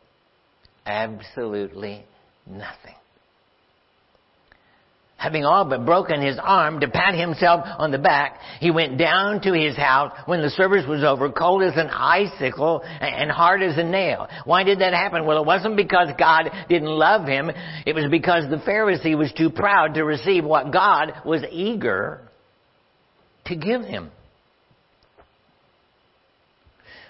Absolutely 0.86 2.04
nothing. 2.46 2.96
Having 5.22 5.46
all 5.46 5.66
but 5.66 5.86
broken 5.86 6.20
his 6.20 6.40
arm 6.42 6.80
to 6.80 6.88
pat 6.88 7.14
himself 7.14 7.62
on 7.78 7.92
the 7.92 8.00
back, 8.00 8.40
he 8.60 8.72
went 8.72 8.98
down 8.98 9.40
to 9.42 9.54
his 9.54 9.78
house 9.78 10.18
when 10.26 10.42
the 10.42 10.50
service 10.50 10.84
was 10.88 11.04
over, 11.04 11.30
cold 11.30 11.62
as 11.62 11.78
an 11.78 11.92
icicle 11.92 12.82
and 12.84 13.30
hard 13.30 13.62
as 13.62 13.78
a 13.78 13.84
nail. 13.84 14.28
Why 14.46 14.64
did 14.64 14.80
that 14.80 14.96
happen? 14.96 15.28
Well, 15.28 15.40
it 15.40 15.46
wasn't 15.46 15.78
because 15.78 16.08
God 16.18 16.50
didn't 16.70 16.90
love 16.90 17.28
him. 17.28 17.52
It 17.86 17.94
was 17.94 18.06
because 18.10 18.50
the 18.50 18.58
Pharisee 18.58 19.16
was 19.16 19.32
too 19.34 19.52
proud 19.52 19.94
to 19.94 20.04
receive 20.04 20.44
what 20.44 20.74
God 20.74 21.14
was 21.24 21.44
eager 21.52 22.22
to 23.46 23.56
give 23.56 23.84
him. 23.84 24.10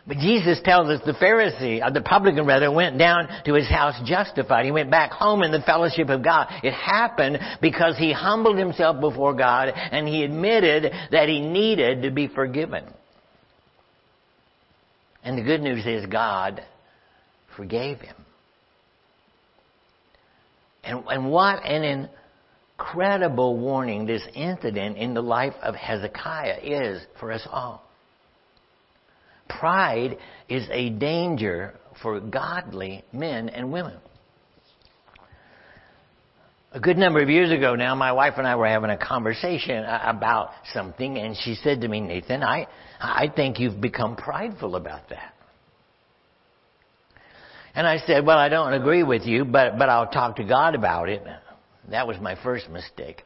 But 0.07 0.17
Jesus 0.17 0.59
tells 0.63 0.89
us 0.89 0.99
the 1.05 1.13
Pharisee, 1.13 1.79
or 1.79 1.85
uh, 1.85 1.89
the 1.91 2.01
publican 2.01 2.45
rather, 2.45 2.71
went 2.71 2.97
down 2.97 3.27
to 3.45 3.53
his 3.53 3.67
house 3.67 3.95
justified. 4.03 4.65
He 4.65 4.71
went 4.71 4.89
back 4.89 5.11
home 5.11 5.43
in 5.43 5.51
the 5.51 5.61
fellowship 5.61 6.09
of 6.09 6.23
God. 6.23 6.47
It 6.63 6.73
happened 6.73 7.39
because 7.61 7.97
he 7.97 8.11
humbled 8.11 8.57
himself 8.57 8.99
before 8.99 9.35
God 9.35 9.69
and 9.69 10.07
he 10.07 10.23
admitted 10.23 10.91
that 11.11 11.29
he 11.29 11.39
needed 11.39 12.01
to 12.01 12.11
be 12.11 12.27
forgiven. 12.27 12.85
And 15.23 15.37
the 15.37 15.43
good 15.43 15.61
news 15.61 15.85
is 15.85 16.07
God 16.07 16.63
forgave 17.55 17.99
him. 17.99 18.15
And, 20.83 21.03
and 21.07 21.31
what 21.31 21.63
an 21.63 22.09
incredible 22.79 23.55
warning 23.59 24.07
this 24.07 24.23
incident 24.33 24.97
in 24.97 25.13
the 25.13 25.21
life 25.21 25.53
of 25.61 25.75
Hezekiah 25.75 26.57
is 26.63 27.03
for 27.19 27.31
us 27.31 27.47
all. 27.51 27.83
Pride 29.59 30.17
is 30.49 30.67
a 30.71 30.89
danger 30.89 31.73
for 32.01 32.19
godly 32.19 33.03
men 33.11 33.49
and 33.49 33.71
women. 33.71 33.97
A 36.73 36.79
good 36.79 36.97
number 36.97 37.21
of 37.21 37.29
years 37.29 37.51
ago 37.51 37.75
now, 37.75 37.95
my 37.95 38.13
wife 38.13 38.35
and 38.37 38.47
I 38.47 38.55
were 38.55 38.67
having 38.67 38.91
a 38.91 38.97
conversation 38.97 39.83
about 39.83 40.51
something, 40.73 41.17
and 41.17 41.35
she 41.35 41.55
said 41.55 41.81
to 41.81 41.87
me, 41.87 41.99
Nathan, 41.99 42.43
I, 42.43 42.67
I 42.99 43.27
think 43.35 43.59
you've 43.59 43.81
become 43.81 44.15
prideful 44.15 44.77
about 44.77 45.09
that. 45.09 45.33
And 47.75 47.85
I 47.85 47.97
said, 47.99 48.25
well, 48.25 48.37
I 48.37 48.47
don't 48.47 48.73
agree 48.73 49.03
with 49.03 49.23
you, 49.23 49.43
but, 49.43 49.77
but 49.77 49.89
I'll 49.89 50.09
talk 50.09 50.37
to 50.37 50.45
God 50.45 50.75
about 50.75 51.09
it. 51.09 51.23
That 51.89 52.07
was 52.07 52.17
my 52.21 52.41
first 52.41 52.69
mistake. 52.69 53.23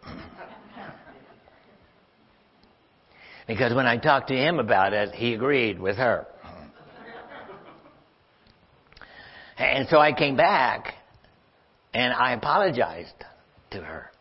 Because 3.48 3.74
when 3.74 3.86
I 3.86 3.98
talked 3.98 4.30
to 4.30 4.36
him 4.36 4.60
about 4.60 4.94
it, 4.94 5.14
he 5.14 5.34
agreed 5.34 5.80
with 5.80 5.98
her. 5.98 6.26
And 9.58 9.88
so 9.88 10.00
I 10.00 10.12
came 10.12 10.36
back 10.36 10.96
and 11.94 12.14
I 12.14 12.34
apologized 12.34 13.24
to 13.72 13.82
her. 13.82 14.12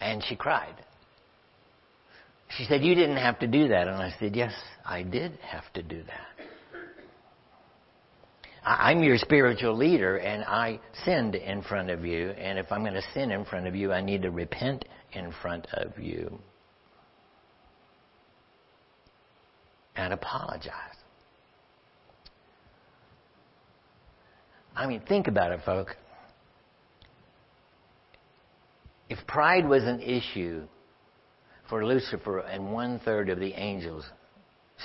And 0.00 0.24
she 0.24 0.36
cried. 0.36 0.74
She 2.56 2.64
said, 2.64 2.82
You 2.82 2.94
didn't 2.94 3.16
have 3.16 3.38
to 3.40 3.46
do 3.46 3.68
that. 3.68 3.88
And 3.88 3.96
I 3.96 4.14
said, 4.18 4.36
Yes, 4.36 4.52
I 4.84 5.02
did 5.02 5.32
have 5.42 5.70
to 5.74 5.82
do 5.82 6.02
that. 6.02 6.46
I'm 8.64 9.02
your 9.04 9.16
spiritual 9.16 9.76
leader 9.76 10.16
and 10.16 10.42
I 10.42 10.80
sinned 11.04 11.36
in 11.36 11.62
front 11.62 11.88
of 11.88 12.04
you. 12.04 12.30
And 12.30 12.58
if 12.58 12.72
I'm 12.72 12.80
going 12.80 12.94
to 12.94 13.02
sin 13.14 13.30
in 13.30 13.44
front 13.44 13.68
of 13.68 13.76
you, 13.76 13.92
I 13.92 14.00
need 14.00 14.22
to 14.22 14.30
repent 14.30 14.84
in 15.12 15.32
front 15.40 15.66
of 15.72 15.98
you. 15.98 16.38
And 19.96 20.12
apologize. 20.12 20.72
I 24.76 24.86
mean, 24.86 25.00
think 25.08 25.26
about 25.26 25.52
it, 25.52 25.60
folks. 25.64 25.94
If 29.08 29.18
pride 29.26 29.66
was 29.66 29.84
an 29.84 30.00
issue 30.00 30.64
for 31.68 31.84
Lucifer 31.84 32.40
and 32.40 32.72
one 32.72 33.00
third 33.00 33.30
of 33.30 33.40
the 33.40 33.52
angels 33.54 34.04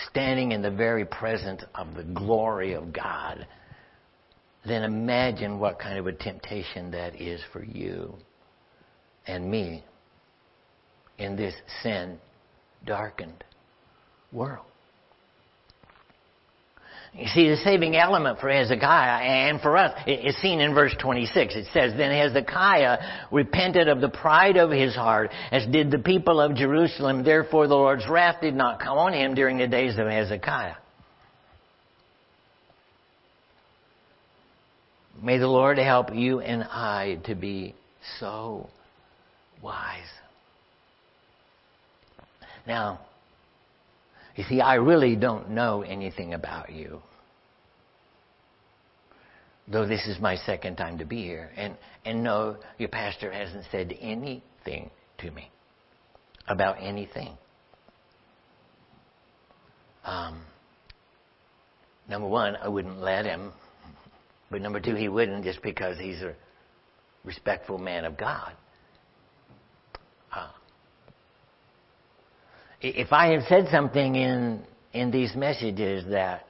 standing 0.09 0.53
in 0.53 0.61
the 0.61 0.71
very 0.71 1.05
presence 1.05 1.63
of 1.75 1.93
the 1.95 2.03
glory 2.03 2.73
of 2.73 2.93
God, 2.93 3.45
then 4.65 4.83
imagine 4.83 5.59
what 5.59 5.79
kind 5.79 5.97
of 5.97 6.07
a 6.07 6.13
temptation 6.13 6.91
that 6.91 7.19
is 7.19 7.41
for 7.51 7.63
you 7.63 8.15
and 9.27 9.49
me 9.49 9.83
in 11.17 11.35
this 11.35 11.53
sin 11.83 12.17
darkened 12.85 13.43
world. 14.31 14.70
You 17.13 17.27
see, 17.27 17.49
the 17.49 17.57
saving 17.57 17.97
element 17.97 18.39
for 18.39 18.49
Hezekiah 18.49 19.21
and 19.21 19.59
for 19.59 19.75
us 19.75 19.91
is 20.07 20.35
seen 20.37 20.61
in 20.61 20.73
verse 20.73 20.95
26. 20.97 21.55
It 21.55 21.65
says, 21.73 21.93
Then 21.97 22.11
Hezekiah 22.11 22.99
repented 23.31 23.89
of 23.89 23.99
the 23.99 24.07
pride 24.07 24.55
of 24.55 24.71
his 24.71 24.95
heart, 24.95 25.29
as 25.51 25.65
did 25.67 25.91
the 25.91 25.99
people 25.99 26.39
of 26.39 26.55
Jerusalem. 26.55 27.23
Therefore 27.25 27.67
the 27.67 27.75
Lord's 27.75 28.07
wrath 28.07 28.37
did 28.41 28.55
not 28.55 28.79
come 28.79 28.97
on 28.97 29.11
him 29.11 29.35
during 29.35 29.57
the 29.57 29.67
days 29.67 29.99
of 29.99 30.07
Hezekiah. 30.07 30.75
May 35.21 35.37
the 35.37 35.47
Lord 35.47 35.77
help 35.77 36.15
you 36.15 36.39
and 36.39 36.63
I 36.63 37.19
to 37.25 37.35
be 37.35 37.75
so 38.19 38.69
wise. 39.61 39.99
Now, 42.65 43.01
you 44.35 44.43
see, 44.45 44.61
I 44.61 44.75
really 44.75 45.15
don't 45.15 45.51
know 45.51 45.81
anything 45.81 46.33
about 46.33 46.71
you. 46.71 47.01
Though 49.67 49.85
this 49.85 50.05
is 50.07 50.19
my 50.19 50.35
second 50.35 50.75
time 50.75 50.97
to 50.97 51.05
be 51.05 51.23
here. 51.23 51.51
And, 51.55 51.77
and 52.05 52.23
no, 52.23 52.57
your 52.77 52.89
pastor 52.89 53.31
hasn't 53.31 53.65
said 53.71 53.95
anything 54.01 54.89
to 55.19 55.31
me 55.31 55.49
about 56.47 56.77
anything. 56.81 57.37
Um, 60.03 60.41
number 62.09 62.27
one, 62.27 62.55
I 62.55 62.67
wouldn't 62.67 62.99
let 62.99 63.25
him. 63.25 63.51
But 64.49 64.61
number 64.61 64.79
two, 64.79 64.95
he 64.95 65.07
wouldn't 65.07 65.43
just 65.43 65.61
because 65.61 65.97
he's 65.97 66.21
a 66.21 66.33
respectful 67.23 67.77
man 67.77 68.03
of 68.03 68.17
God. 68.17 68.53
Uh, 70.35 70.49
if 72.81 73.13
I 73.13 73.27
have 73.33 73.43
said 73.47 73.67
something 73.71 74.15
in 74.15 74.63
in 74.93 75.11
these 75.11 75.35
messages 75.35 76.03
that 76.09 76.47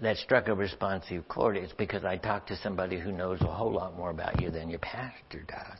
that 0.00 0.16
struck 0.16 0.48
a 0.48 0.54
responsive 0.54 1.26
chord, 1.28 1.56
it's 1.56 1.72
because 1.72 2.04
I 2.04 2.16
talked 2.16 2.48
to 2.48 2.56
somebody 2.56 2.98
who 2.98 3.10
knows 3.10 3.40
a 3.42 3.52
whole 3.52 3.72
lot 3.72 3.96
more 3.96 4.10
about 4.10 4.40
you 4.40 4.50
than 4.50 4.70
your 4.70 4.78
pastor 4.78 5.42
does. 5.46 5.78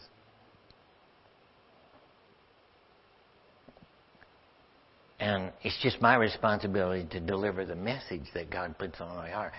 And 5.21 5.53
it's 5.62 5.81
just 5.83 6.01
my 6.01 6.17
responsibility 6.17 7.07
to 7.11 7.21
deliver 7.21 7.64
the 7.64 7.75
message 7.75 8.25
that 8.35 8.51
God 8.51 8.77
puts 8.79 9.01
on 9.01 9.17
my 9.17 9.31
heart. 9.31 9.53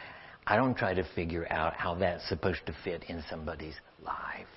I 0.47 0.55
don't 0.55 0.75
try 0.75 0.93
to 0.93 1.03
figure 1.15 1.47
out 1.51 1.73
how 1.75 1.95
that's 1.95 2.27
supposed 2.27 2.65
to 2.65 2.75
fit 2.83 3.03
in 3.07 3.23
somebody's 3.29 3.75
life. 4.03 4.47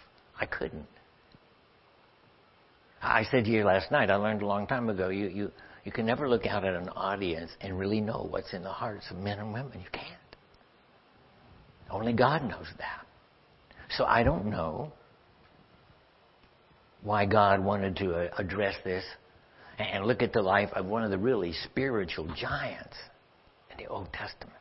I 0.40 0.46
couldn't. 0.46 0.86
I 3.02 3.24
said 3.30 3.44
to 3.46 3.50
you 3.50 3.64
last 3.64 3.90
night, 3.90 4.10
I 4.10 4.16
learned 4.16 4.42
a 4.42 4.46
long 4.46 4.66
time 4.66 4.88
ago, 4.88 5.08
you, 5.08 5.26
you, 5.26 5.52
you 5.84 5.90
can 5.90 6.06
never 6.06 6.28
look 6.28 6.46
out 6.46 6.64
at 6.64 6.74
an 6.74 6.88
audience 6.90 7.50
and 7.60 7.76
really 7.78 8.00
know 8.00 8.26
what's 8.30 8.54
in 8.54 8.62
the 8.62 8.70
hearts 8.70 9.06
of 9.10 9.16
men 9.16 9.40
and 9.40 9.52
women. 9.52 9.72
You 9.74 9.90
can't. 9.90 10.06
Only 11.90 12.12
God 12.12 12.42
knows 12.44 12.68
that. 12.78 13.06
So 13.96 14.04
I 14.04 14.22
don't 14.22 14.46
know 14.46 14.92
why 17.02 17.26
God 17.26 17.62
wanted 17.62 17.96
to 17.96 18.14
uh, 18.14 18.28
address 18.38 18.76
this 18.84 19.04
and 19.78 20.06
look 20.06 20.22
at 20.22 20.32
the 20.32 20.40
life 20.40 20.70
of 20.74 20.86
one 20.86 21.02
of 21.02 21.10
the 21.10 21.18
really 21.18 21.52
spiritual 21.64 22.28
giants 22.40 22.96
in 23.70 23.84
the 23.84 23.90
Old 23.90 24.12
Testament. 24.12 24.58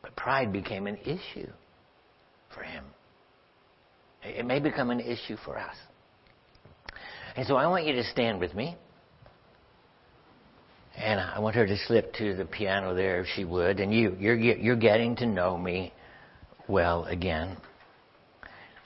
But 0.00 0.16
pride 0.16 0.52
became 0.52 0.86
an 0.86 0.96
issue 0.96 1.50
for 2.54 2.62
him. 2.62 2.84
It 4.22 4.46
may 4.46 4.58
become 4.58 4.90
an 4.90 5.00
issue 5.00 5.36
for 5.44 5.58
us. 5.58 5.76
And 7.36 7.46
so 7.46 7.56
I 7.56 7.66
want 7.66 7.86
you 7.86 7.94
to 7.94 8.04
stand 8.04 8.40
with 8.40 8.54
me. 8.54 8.76
And 10.96 11.18
I 11.18 11.40
want 11.40 11.56
her 11.56 11.66
to 11.66 11.76
slip 11.86 12.12
to 12.14 12.36
the 12.36 12.44
piano 12.44 12.94
there 12.94 13.20
if 13.20 13.26
she 13.34 13.44
would. 13.44 13.80
And 13.80 13.92
you, 13.92 14.16
you're, 14.18 14.36
you're 14.36 14.76
getting 14.76 15.16
to 15.16 15.26
know 15.26 15.58
me 15.58 15.92
well 16.68 17.04
again. 17.04 17.56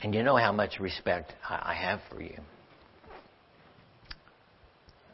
And 0.03 0.15
you 0.15 0.23
know 0.23 0.37
how 0.37 0.53
much 0.53 0.81
respect 0.81 1.35
I 1.47 1.75
have 1.75 2.01
for 2.09 2.23
you. 2.23 2.39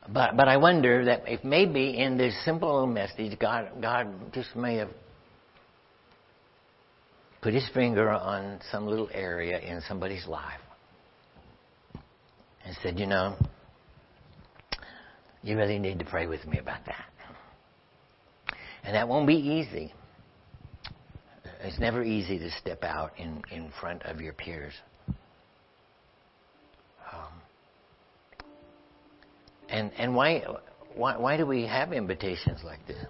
But, 0.08 0.36
but 0.36 0.48
I 0.48 0.58
wonder 0.58 1.06
that 1.06 1.22
if 1.26 1.42
maybe 1.42 1.98
in 1.98 2.16
this 2.18 2.34
simple 2.44 2.72
little 2.72 2.86
message, 2.86 3.38
God, 3.38 3.70
God 3.80 4.32
just 4.32 4.54
may 4.54 4.76
have 4.76 4.90
put 7.40 7.54
his 7.54 7.66
finger 7.74 8.10
on 8.10 8.60
some 8.70 8.86
little 8.86 9.08
area 9.12 9.58
in 9.58 9.80
somebody's 9.88 10.26
life 10.26 10.60
and 12.64 12.77
said, 12.83 12.98
You 12.98 13.07
know, 13.07 13.37
you 15.42 15.57
really 15.57 15.79
need 15.79 15.98
to 15.98 16.05
pray 16.05 16.27
with 16.27 16.46
me 16.46 16.59
about 16.59 16.85
that. 16.87 17.05
And 18.83 18.94
that 18.94 19.09
won't 19.09 19.27
be 19.27 19.35
easy. 19.35 19.92
It's 21.62 21.79
never 21.79 22.03
easy 22.03 22.38
to 22.38 22.50
step 22.50 22.85
out 22.85 23.12
in, 23.18 23.42
in 23.50 23.70
front 23.81 24.03
of 24.03 24.20
your 24.20 24.35
peers. 24.35 24.74
Um, 27.12 27.33
and 29.70 29.90
and 29.96 30.14
why, 30.14 30.44
why 30.94 31.16
why 31.16 31.37
do 31.38 31.46
we 31.46 31.66
have 31.66 31.92
invitations 31.92 32.61
like 32.64 32.87
this? 32.87 33.03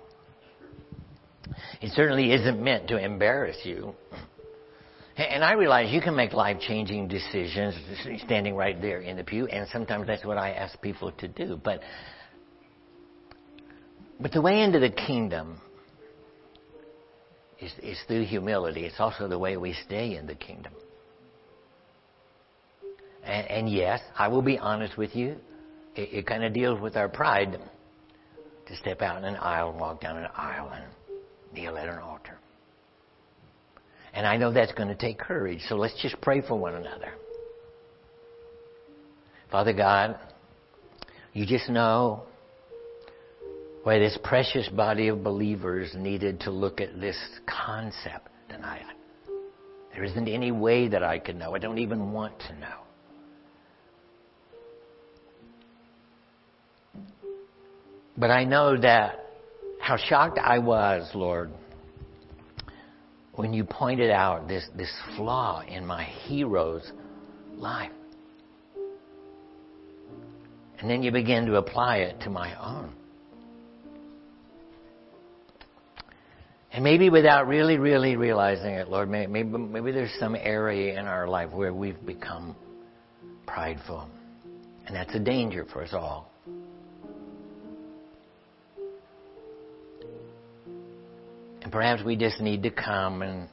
It 1.80 1.92
certainly 1.92 2.32
isn't 2.32 2.62
meant 2.62 2.88
to 2.88 2.96
embarrass 2.96 3.58
you. 3.64 3.94
And 5.16 5.44
I 5.44 5.52
realize 5.52 5.92
you 5.92 6.00
can 6.00 6.16
make 6.16 6.32
life 6.32 6.58
changing 6.60 7.06
decisions 7.06 7.76
standing 8.24 8.56
right 8.56 8.80
there 8.80 9.00
in 9.00 9.16
the 9.16 9.22
pew, 9.22 9.46
and 9.46 9.68
sometimes 9.68 10.08
that's 10.08 10.24
what 10.24 10.38
I 10.38 10.50
ask 10.50 10.80
people 10.82 11.12
to 11.12 11.28
do. 11.28 11.60
But, 11.62 11.80
but 14.18 14.32
the 14.32 14.42
way 14.42 14.62
into 14.62 14.80
the 14.80 14.90
kingdom 14.90 15.60
is, 17.60 17.72
is 17.80 17.98
through 18.08 18.24
humility. 18.24 18.84
It's 18.84 18.98
also 18.98 19.28
the 19.28 19.38
way 19.38 19.56
we 19.56 19.72
stay 19.86 20.16
in 20.16 20.26
the 20.26 20.34
kingdom. 20.34 20.72
And, 23.22 23.46
and 23.46 23.68
yes, 23.68 24.00
I 24.16 24.26
will 24.26 24.42
be 24.42 24.58
honest 24.58 24.98
with 24.98 25.14
you, 25.14 25.36
it, 25.94 26.08
it 26.12 26.26
kind 26.26 26.42
of 26.42 26.52
deals 26.52 26.80
with 26.80 26.96
our 26.96 27.08
pride 27.08 27.60
to 28.66 28.76
step 28.76 29.00
out 29.00 29.18
in 29.18 29.24
an 29.24 29.36
aisle 29.36 29.72
walk 29.78 30.00
down 30.00 30.16
an 30.16 30.28
aisle 30.34 30.70
and 30.74 30.84
kneel 31.52 31.76
at 31.76 31.88
an 31.88 31.98
altar. 31.98 32.13
And 34.14 34.26
I 34.26 34.36
know 34.36 34.52
that's 34.52 34.72
going 34.72 34.88
to 34.88 34.94
take 34.94 35.18
courage. 35.18 35.60
So 35.68 35.74
let's 35.74 36.00
just 36.00 36.20
pray 36.20 36.40
for 36.40 36.56
one 36.56 36.74
another. 36.74 37.12
Father 39.50 39.72
God, 39.72 40.18
you 41.32 41.44
just 41.44 41.68
know 41.68 42.22
why 43.82 43.98
this 43.98 44.16
precious 44.22 44.68
body 44.68 45.08
of 45.08 45.22
believers 45.22 45.92
needed 45.96 46.40
to 46.40 46.50
look 46.50 46.80
at 46.80 47.00
this 47.00 47.18
concept 47.46 48.28
tonight. 48.48 48.82
There 49.92 50.04
isn't 50.04 50.28
any 50.28 50.52
way 50.52 50.88
that 50.88 51.02
I 51.02 51.18
can 51.18 51.38
know. 51.38 51.54
I 51.54 51.58
don't 51.58 51.78
even 51.78 52.12
want 52.12 52.38
to 52.40 52.54
know. 52.58 52.80
But 58.16 58.30
I 58.30 58.44
know 58.44 58.76
that 58.80 59.26
how 59.80 59.96
shocked 59.96 60.38
I 60.38 60.60
was, 60.60 61.10
Lord, 61.14 61.50
when 63.36 63.52
you 63.52 63.64
pointed 63.64 64.10
out 64.10 64.46
this, 64.46 64.64
this 64.76 64.92
flaw 65.16 65.62
in 65.66 65.84
my 65.84 66.04
hero's 66.04 66.90
life. 67.56 67.90
And 70.78 70.88
then 70.90 71.02
you 71.02 71.10
begin 71.10 71.46
to 71.46 71.56
apply 71.56 71.98
it 71.98 72.20
to 72.22 72.30
my 72.30 72.54
own. 72.60 72.92
And 76.72 76.82
maybe 76.82 77.08
without 77.08 77.46
really, 77.46 77.78
really 77.78 78.16
realizing 78.16 78.74
it, 78.74 78.88
Lord, 78.88 79.08
maybe, 79.08 79.44
maybe 79.44 79.92
there's 79.92 80.14
some 80.18 80.34
area 80.34 80.98
in 80.98 81.06
our 81.06 81.28
life 81.28 81.50
where 81.52 81.72
we've 81.72 82.04
become 82.04 82.56
prideful. 83.46 84.08
And 84.86 84.94
that's 84.94 85.14
a 85.14 85.20
danger 85.20 85.64
for 85.72 85.82
us 85.82 85.90
all. 85.92 86.33
Perhaps 91.74 92.04
we 92.04 92.14
just 92.14 92.40
need 92.40 92.62
to 92.62 92.70
come 92.70 93.20
and 93.20 93.48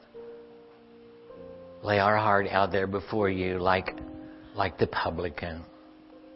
lay 1.82 1.98
our 1.98 2.16
heart 2.16 2.46
out 2.46 2.70
there 2.70 2.86
before 2.86 3.28
you 3.28 3.58
like, 3.58 3.96
like 4.54 4.78
the 4.78 4.86
publican. 4.86 5.64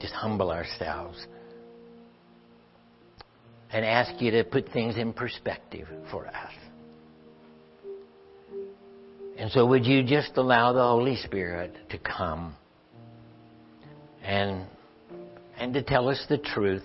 Just 0.01 0.13
humble 0.13 0.51
ourselves. 0.51 1.25
And 3.71 3.85
ask 3.85 4.21
you 4.21 4.33
to 4.33 4.43
put 4.43 4.69
things 4.71 4.97
in 4.97 5.13
perspective 5.13 5.87
for 6.11 6.27
us. 6.27 6.53
And 9.39 9.53
so, 9.53 9.65
would 9.67 9.87
you 9.87 10.03
just 10.03 10.33
allow 10.37 10.73
the 10.73 10.83
Holy 10.83 11.15
Spirit 11.15 11.73
to 11.91 11.99
come 11.99 12.57
and 14.25 14.67
and 15.57 15.73
to 15.75 15.83
tell 15.83 16.09
us 16.09 16.25
the 16.29 16.39
truth? 16.39 16.83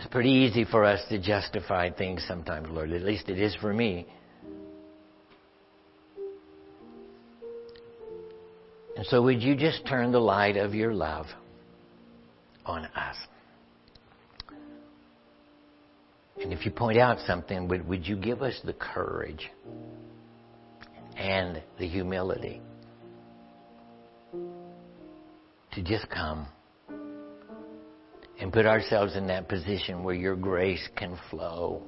It's 0.00 0.08
pretty 0.08 0.30
easy 0.30 0.64
for 0.64 0.82
us 0.82 0.98
to 1.10 1.18
justify 1.18 1.90
things 1.90 2.24
sometimes, 2.26 2.70
Lord. 2.70 2.90
At 2.90 3.02
least 3.02 3.28
it 3.28 3.38
is 3.38 3.54
for 3.56 3.70
me. 3.70 4.06
And 8.96 9.04
so, 9.04 9.20
would 9.20 9.42
you 9.42 9.54
just 9.54 9.86
turn 9.86 10.10
the 10.10 10.18
light 10.18 10.56
of 10.56 10.74
your 10.74 10.94
love 10.94 11.26
on 12.64 12.86
us? 12.86 13.16
And 16.40 16.54
if 16.54 16.64
you 16.64 16.70
point 16.70 16.96
out 16.96 17.18
something, 17.26 17.68
would, 17.68 17.86
would 17.86 18.08
you 18.08 18.16
give 18.16 18.40
us 18.40 18.58
the 18.64 18.72
courage 18.72 19.50
and 21.14 21.62
the 21.78 21.86
humility 21.86 22.62
to 25.72 25.82
just 25.82 26.08
come 26.08 26.46
and 28.40 28.50
put 28.52 28.64
ourselves 28.64 29.16
in 29.16 29.26
that 29.26 29.48
position 29.48 30.02
where 30.02 30.14
your 30.14 30.34
grace 30.34 30.88
can 30.96 31.16
flow 31.28 31.82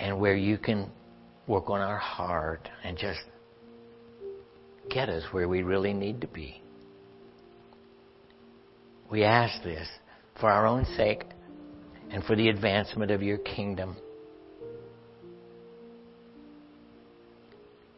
and 0.00 0.18
where 0.18 0.34
you 0.34 0.58
can 0.58 0.90
work 1.46 1.70
on 1.70 1.80
our 1.80 1.98
heart 1.98 2.68
and 2.82 2.98
just 2.98 3.20
get 4.90 5.08
us 5.08 5.22
where 5.30 5.48
we 5.48 5.62
really 5.62 5.92
need 5.92 6.20
to 6.20 6.26
be. 6.26 6.60
We 9.10 9.22
ask 9.22 9.62
this 9.62 9.88
for 10.40 10.50
our 10.50 10.66
own 10.66 10.84
sake 10.96 11.22
and 12.10 12.24
for 12.24 12.34
the 12.34 12.48
advancement 12.48 13.12
of 13.12 13.22
your 13.22 13.38
kingdom. 13.38 13.96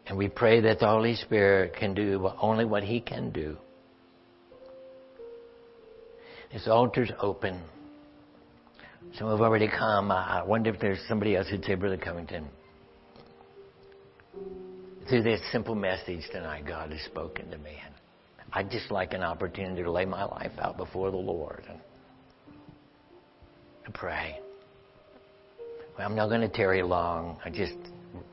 And 0.07 0.18
we 0.18 0.29
pray 0.29 0.61
that 0.61 0.79
the 0.79 0.87
Holy 0.87 1.14
Spirit 1.14 1.75
can 1.77 1.95
do 1.95 2.31
only 2.38 2.66
what 2.66 2.83
He 2.83 3.01
can 3.01 3.31
do. 3.31 3.57
This 6.53 6.69
altar's 6.69 7.11
open. 7.19 7.61
Some 9.19 9.31
have 9.31 9.41
already 9.41 9.69
come. 9.69 10.11
I 10.11 10.43
wonder 10.43 10.71
if 10.71 10.79
there's 10.81 11.01
somebody 11.09 11.35
else 11.35 11.49
who'd 11.49 11.65
say, 11.65 11.75
Brother 11.75 11.97
Covington, 11.97 12.47
through 15.09 15.23
this 15.23 15.41
simple 15.51 15.75
message 15.75 16.21
tonight, 16.31 16.67
God 16.67 16.93
has 16.93 17.01
spoken 17.03 17.51
to 17.51 17.59
me. 17.59 17.77
And 17.85 17.95
I'd 18.53 18.71
just 18.71 18.91
like 18.91 19.15
an 19.15 19.23
opportunity 19.23 19.83
to 19.83 19.91
lay 19.91 20.05
my 20.05 20.25
life 20.25 20.53
out 20.59 20.77
before 20.77 21.11
the 21.11 21.17
Lord 21.17 21.65
and 21.69 21.79
to 23.87 23.91
pray. 23.93 24.38
Well, 25.97 26.07
I'm 26.07 26.15
not 26.15 26.29
going 26.29 26.43
to 26.43 26.49
tarry 26.49 26.83
long. 26.83 27.38
I 27.45 27.51
just 27.51 27.77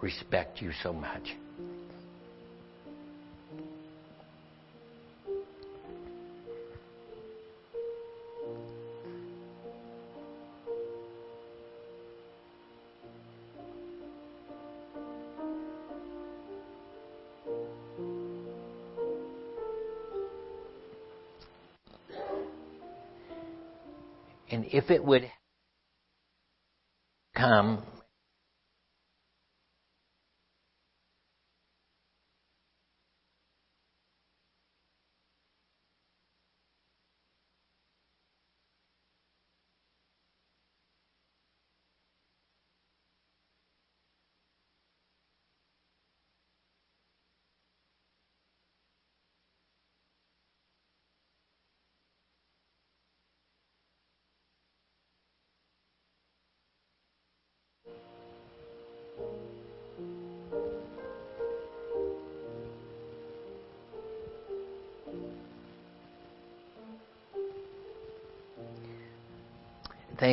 respect 0.01 0.62
you 0.62 0.71
so 0.84 0.91
much. 0.91 1.36
And 24.51 24.65
if 24.71 24.89
it 24.91 25.03
would 25.03 25.29
come 27.35 27.83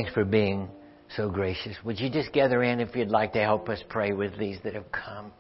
Thanks 0.07 0.15
for 0.15 0.25
being 0.25 0.69
so 1.17 1.29
gracious. 1.29 1.77
Would 1.85 1.99
you 1.99 2.09
just 2.09 2.33
gather 2.33 2.63
in 2.63 2.79
if 2.79 2.95
you'd 2.95 3.09
like 3.09 3.33
to 3.33 3.41
help 3.41 3.69
us 3.69 3.83
pray 3.89 4.13
with 4.13 4.39
these 4.39 4.57
that 4.63 4.75
have 4.75 4.93
come? 4.93 5.33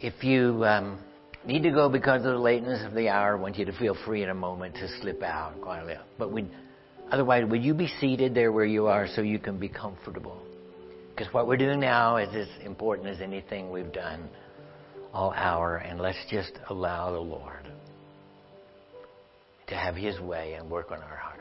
If 0.00 0.24
you 0.24 0.64
um, 0.64 0.98
need 1.44 1.62
to 1.64 1.70
go 1.70 1.90
because 1.90 2.24
of 2.24 2.32
the 2.32 2.38
lateness 2.38 2.82
of 2.82 2.94
the 2.94 3.10
hour, 3.10 3.36
I 3.36 3.38
want 3.38 3.58
you 3.58 3.66
to 3.66 3.72
feel 3.74 3.94
free 4.06 4.22
in 4.22 4.30
a 4.30 4.34
moment 4.34 4.76
to 4.76 4.88
slip 5.02 5.22
out 5.22 5.60
quietly. 5.60 5.96
But 6.18 6.32
we 6.32 6.46
otherwise, 7.10 7.44
would 7.46 7.62
you 7.62 7.74
be 7.74 7.88
seated 8.00 8.34
there 8.34 8.52
where 8.52 8.64
you 8.64 8.86
are 8.86 9.06
so 9.06 9.20
you 9.20 9.38
can 9.38 9.58
be 9.58 9.68
comfortable? 9.68 10.40
Because 11.14 11.30
what 11.34 11.46
we're 11.46 11.58
doing 11.58 11.80
now 11.80 12.16
is 12.16 12.34
as 12.34 12.48
important 12.64 13.08
as 13.08 13.20
anything 13.20 13.70
we've 13.70 13.92
done 13.92 14.30
all 15.12 15.30
hour, 15.32 15.76
and 15.76 16.00
let's 16.00 16.24
just 16.30 16.52
allow 16.70 17.12
the 17.12 17.20
Lord 17.20 17.70
to 19.66 19.74
have 19.74 19.94
His 19.94 20.18
way 20.20 20.54
and 20.54 20.70
work 20.70 20.90
on 20.90 21.02
our 21.02 21.16
hearts? 21.16 21.32